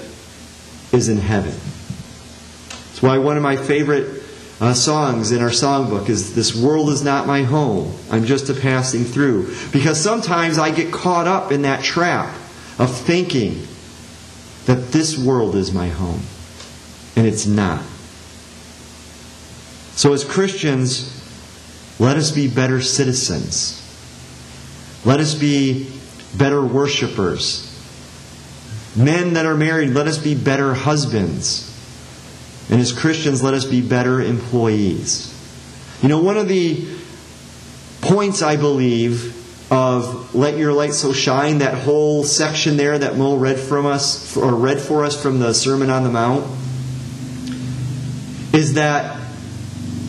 is 0.92 1.08
in 1.08 1.18
heaven. 1.18 1.52
That's 1.52 3.02
why 3.02 3.18
one 3.18 3.36
of 3.36 3.42
my 3.42 3.56
favorite 3.56 4.22
uh, 4.60 4.74
songs 4.74 5.32
in 5.32 5.42
our 5.42 5.50
songbook 5.50 6.08
is 6.08 6.34
This 6.34 6.54
World 6.54 6.88
is 6.90 7.04
Not 7.04 7.26
My 7.26 7.42
Home. 7.42 7.94
I'm 8.10 8.24
just 8.24 8.48
a 8.48 8.54
passing 8.54 9.04
through. 9.04 9.54
Because 9.72 10.00
sometimes 10.00 10.58
I 10.58 10.70
get 10.70 10.92
caught 10.92 11.26
up 11.26 11.52
in 11.52 11.62
that 11.62 11.84
trap 11.84 12.34
of 12.78 12.94
thinking 12.94 13.66
that 14.66 14.92
this 14.92 15.18
world 15.18 15.54
is 15.54 15.72
my 15.72 15.88
home. 15.88 16.22
And 17.16 17.26
it's 17.26 17.46
not. 17.46 17.82
So, 19.96 20.12
as 20.12 20.24
Christians, 20.24 21.10
let 21.98 22.18
us 22.18 22.30
be 22.30 22.48
better 22.48 22.82
citizens. 22.82 23.82
Let 25.06 25.20
us 25.20 25.34
be 25.34 25.90
better 26.36 26.64
worshipers. 26.64 27.72
Men 28.94 29.32
that 29.34 29.46
are 29.46 29.56
married, 29.56 29.90
let 29.90 30.06
us 30.06 30.18
be 30.18 30.34
better 30.34 30.74
husbands. 30.74 31.72
And 32.70 32.80
as 32.80 32.92
Christians, 32.92 33.42
let 33.42 33.54
us 33.54 33.64
be 33.64 33.80
better 33.80 34.20
employees. 34.20 35.32
You 36.02 36.10
know, 36.10 36.22
one 36.22 36.36
of 36.36 36.46
the 36.46 36.86
points, 38.02 38.42
I 38.42 38.56
believe, 38.56 39.32
of 39.72 40.34
Let 40.34 40.58
Your 40.58 40.74
Light 40.74 40.92
So 40.92 41.14
Shine, 41.14 41.58
that 41.58 41.74
whole 41.74 42.22
section 42.22 42.76
there 42.76 42.98
that 42.98 43.16
Mo 43.16 43.36
read 43.36 43.58
from 43.58 43.86
us, 43.86 44.36
or 44.36 44.54
read 44.54 44.78
for 44.78 45.04
us 45.04 45.20
from 45.20 45.38
the 45.38 45.54
Sermon 45.54 45.88
on 45.88 46.04
the 46.04 46.10
Mount, 46.10 46.44
is 48.52 48.74
that 48.74 49.25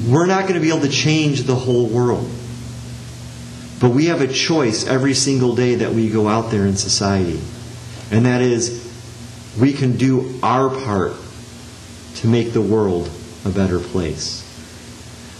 we're 0.07 0.25
not 0.25 0.43
going 0.43 0.53
to 0.53 0.59
be 0.59 0.69
able 0.69 0.81
to 0.81 0.89
change 0.89 1.43
the 1.43 1.55
whole 1.55 1.87
world. 1.87 2.29
But 3.79 3.91
we 3.91 4.05
have 4.05 4.21
a 4.21 4.27
choice 4.27 4.87
every 4.87 5.13
single 5.13 5.55
day 5.55 5.75
that 5.75 5.91
we 5.91 6.09
go 6.09 6.27
out 6.27 6.49
there 6.49 6.65
in 6.65 6.75
society. 6.75 7.39
And 8.09 8.25
that 8.25 8.41
is, 8.41 8.83
we 9.59 9.73
can 9.73 9.97
do 9.97 10.39
our 10.41 10.69
part 10.69 11.13
to 12.15 12.27
make 12.27 12.53
the 12.53 12.61
world 12.61 13.09
a 13.45 13.49
better 13.49 13.79
place. 13.79 14.43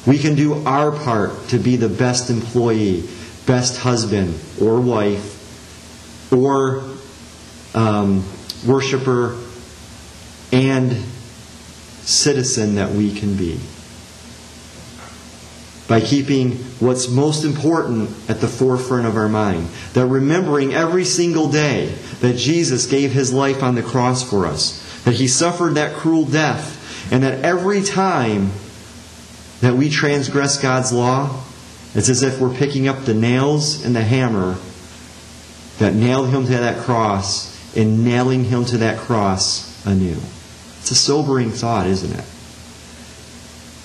We 0.06 0.20
can 0.20 0.36
do 0.36 0.66
our 0.66 0.92
part 0.92 1.50
to 1.50 1.58
be 1.58 1.76
the 1.76 1.90
best 1.90 2.30
employee, 2.30 3.04
best 3.46 3.80
husband 3.80 4.40
or 4.62 4.80
wife, 4.80 5.34
or 6.32 6.84
um, 7.74 8.24
worshiper 8.66 9.38
and 10.52 10.92
citizen 12.04 12.76
that 12.76 12.92
we 12.92 13.14
can 13.14 13.36
be. 13.36 13.60
By 15.88 16.02
keeping 16.02 16.52
what's 16.80 17.08
most 17.08 17.46
important 17.46 18.10
at 18.30 18.42
the 18.42 18.48
forefront 18.48 19.06
of 19.08 19.16
our 19.16 19.30
mind. 19.30 19.70
That 19.94 20.08
remembering 20.08 20.74
every 20.74 21.06
single 21.06 21.50
day 21.50 21.94
that 22.20 22.36
Jesus 22.36 22.86
gave 22.86 23.12
his 23.12 23.32
life 23.32 23.64
on 23.64 23.76
the 23.76 23.84
cross 23.84 24.28
for 24.28 24.46
us. 24.46 24.84
That 25.06 25.14
he 25.14 25.28
suffered 25.28 25.76
that 25.76 25.96
cruel 25.96 26.26
death. 26.26 27.12
And 27.12 27.24
that 27.24 27.46
every 27.46 27.82
time 27.84 28.52
that 29.62 29.76
we 29.76 29.90
transgress 29.90 30.62
God's 30.62 30.92
law, 30.92 31.42
it's 31.96 32.10
as 32.10 32.22
if 32.22 32.40
we're 32.40 32.54
picking 32.54 32.88
up 32.88 33.06
the 33.06 33.14
nails 33.14 33.84
and 33.84 33.96
the 33.96 34.04
hammer 34.04 34.58
that 35.80 35.94
nailed 35.94 36.30
him 36.30 36.46
to 36.46 36.52
that 36.52 36.84
cross 36.84 37.56
and 37.76 38.04
nailing 38.04 38.44
him 38.44 38.66
to 38.66 38.78
that 38.78 38.98
cross 38.98 39.86
anew. 39.86 40.18
It's 40.80 40.92
a 40.92 40.96
sobering 40.96 41.52
thought, 41.52 41.88
isn't 41.88 42.18
it? 42.18 42.26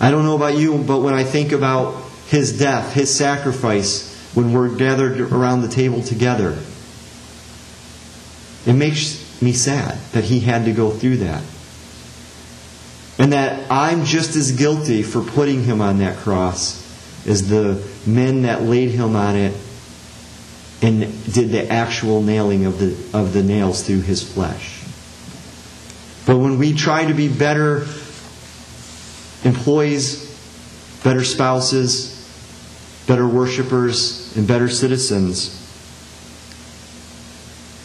I 0.03 0.11
don't 0.11 0.25
know 0.25 0.35
about 0.35 0.59
you, 0.59 0.77
but 0.79 0.99
when 0.99 1.15
I 1.15 1.23
think 1.23 1.53
about 1.53 1.95
his 2.27 2.59
death, 2.59 2.93
his 2.93 3.15
sacrifice, 3.15 4.13
when 4.35 4.53
we're 4.53 4.75
gathered 4.75 5.21
around 5.21 5.63
the 5.63 5.69
table 5.69 6.03
together, 6.03 6.59
it 8.67 8.73
makes 8.73 9.41
me 9.41 9.53
sad 9.53 9.97
that 10.11 10.25
he 10.25 10.41
had 10.41 10.65
to 10.65 10.73
go 10.73 10.91
through 10.91 11.19
that. 11.19 11.45
And 13.17 13.33
that 13.33 13.71
I'm 13.71 14.05
just 14.05 14.35
as 14.35 14.51
guilty 14.51 15.05
for 15.05 15.23
putting 15.23 15.63
him 15.63 15.81
on 15.81 15.99
that 15.99 16.17
cross 16.19 16.81
as 17.25 17.49
the 17.49 17.87
men 18.05 18.43
that 18.43 18.63
laid 18.63 18.91
him 18.91 19.15
on 19.15 19.37
it 19.37 19.55
and 20.81 21.01
did 21.33 21.51
the 21.51 21.71
actual 21.71 22.23
nailing 22.23 22.67
of 22.67 22.81
the, 22.81 23.17
of 23.17 23.33
the 23.33 23.43
nails 23.45 23.85
through 23.85 24.01
his 24.01 24.21
flesh. 24.21 24.83
But 26.27 26.39
when 26.39 26.59
we 26.59 26.75
try 26.75 27.05
to 27.05 27.15
be 27.15 27.29
better 27.29 27.87
employees, 29.45 30.29
better 31.05 31.25
spouses, 31.25 32.19
better 33.07 33.27
worshipers, 33.27 34.37
and 34.37 34.47
better 34.47 34.69
citizens, 34.69 35.59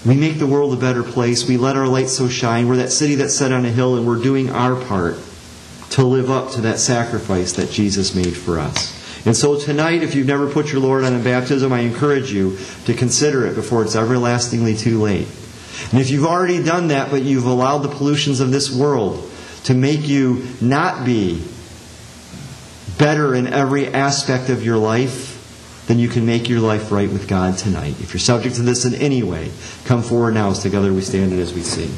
we 0.06 0.16
make 0.16 0.40
the 0.40 0.48
world 0.48 0.74
a 0.74 0.78
better 0.78 1.04
place. 1.04 1.48
We 1.48 1.58
let 1.58 1.76
our 1.76 1.88
light 1.88 2.08
so 2.08 2.30
shine. 2.30 2.68
We're 2.70 2.78
that 2.78 2.92
city 2.92 3.16
that's 3.16 3.36
set 3.36 3.52
on 3.52 3.66
a 3.66 3.70
hill, 3.70 3.98
and 3.98 4.08
we're 4.08 4.22
doing 4.22 4.50
our 4.50 4.82
part 4.86 5.18
to 5.92 6.06
live 6.06 6.30
up 6.30 6.52
to 6.52 6.62
that 6.62 6.80
sacrifice 6.80 7.54
that 7.54 7.72
Jesus 7.72 8.16
made 8.16 8.36
for 8.36 8.60
us. 8.60 8.96
And 9.26 9.36
so 9.36 9.60
tonight, 9.60 10.04
if 10.04 10.16
you've 10.16 10.28
never 10.28 10.50
put 10.50 10.72
your 10.72 10.80
Lord 10.80 11.04
on 11.04 11.14
in 11.14 11.24
baptism, 11.24 11.74
I 11.74 11.80
encourage 11.80 12.32
you 12.32 12.58
to 12.86 12.94
consider 12.94 13.46
it 13.48 13.56
before 13.56 13.84
it's 13.84 13.96
everlastingly 13.96 14.78
too 14.78 15.02
late. 15.02 15.28
And 15.92 16.00
if 16.00 16.10
you've 16.10 16.26
already 16.26 16.64
done 16.64 16.88
that, 16.90 17.12
but 17.12 17.24
you've 17.24 17.46
allowed 17.46 17.80
the 17.80 17.90
pollutions 17.90 18.40
of 18.40 18.52
this 18.52 18.74
world 18.74 19.27
to 19.68 19.74
make 19.74 20.08
you 20.08 20.46
not 20.62 21.06
be 21.06 21.44
better 22.98 23.36
in 23.36 23.48
every 23.48 23.88
aspect 23.88 24.50
of 24.50 24.64
your 24.64 24.78
life, 24.78 25.84
then 25.88 26.00
you 26.00 26.08
can 26.08 26.26
make 26.26 26.48
your 26.48 26.62
life 26.62 26.90
right 26.90 27.10
with 27.10 27.28
God 27.28 27.58
tonight. 27.58 28.00
If 28.00 28.14
you're 28.14 28.20
subject 28.20 28.56
to 28.56 28.62
this 28.62 28.86
in 28.86 28.96
any 28.96 29.24
way, 29.24 29.52
come 29.84 30.02
forward 30.02 30.36
now 30.36 30.52
as 30.52 30.60
together 30.60 30.94
we 30.94 31.02
stand 31.02 31.34
and 31.34 31.42
as 31.42 31.54
we 31.54 31.62
sing. 31.62 31.92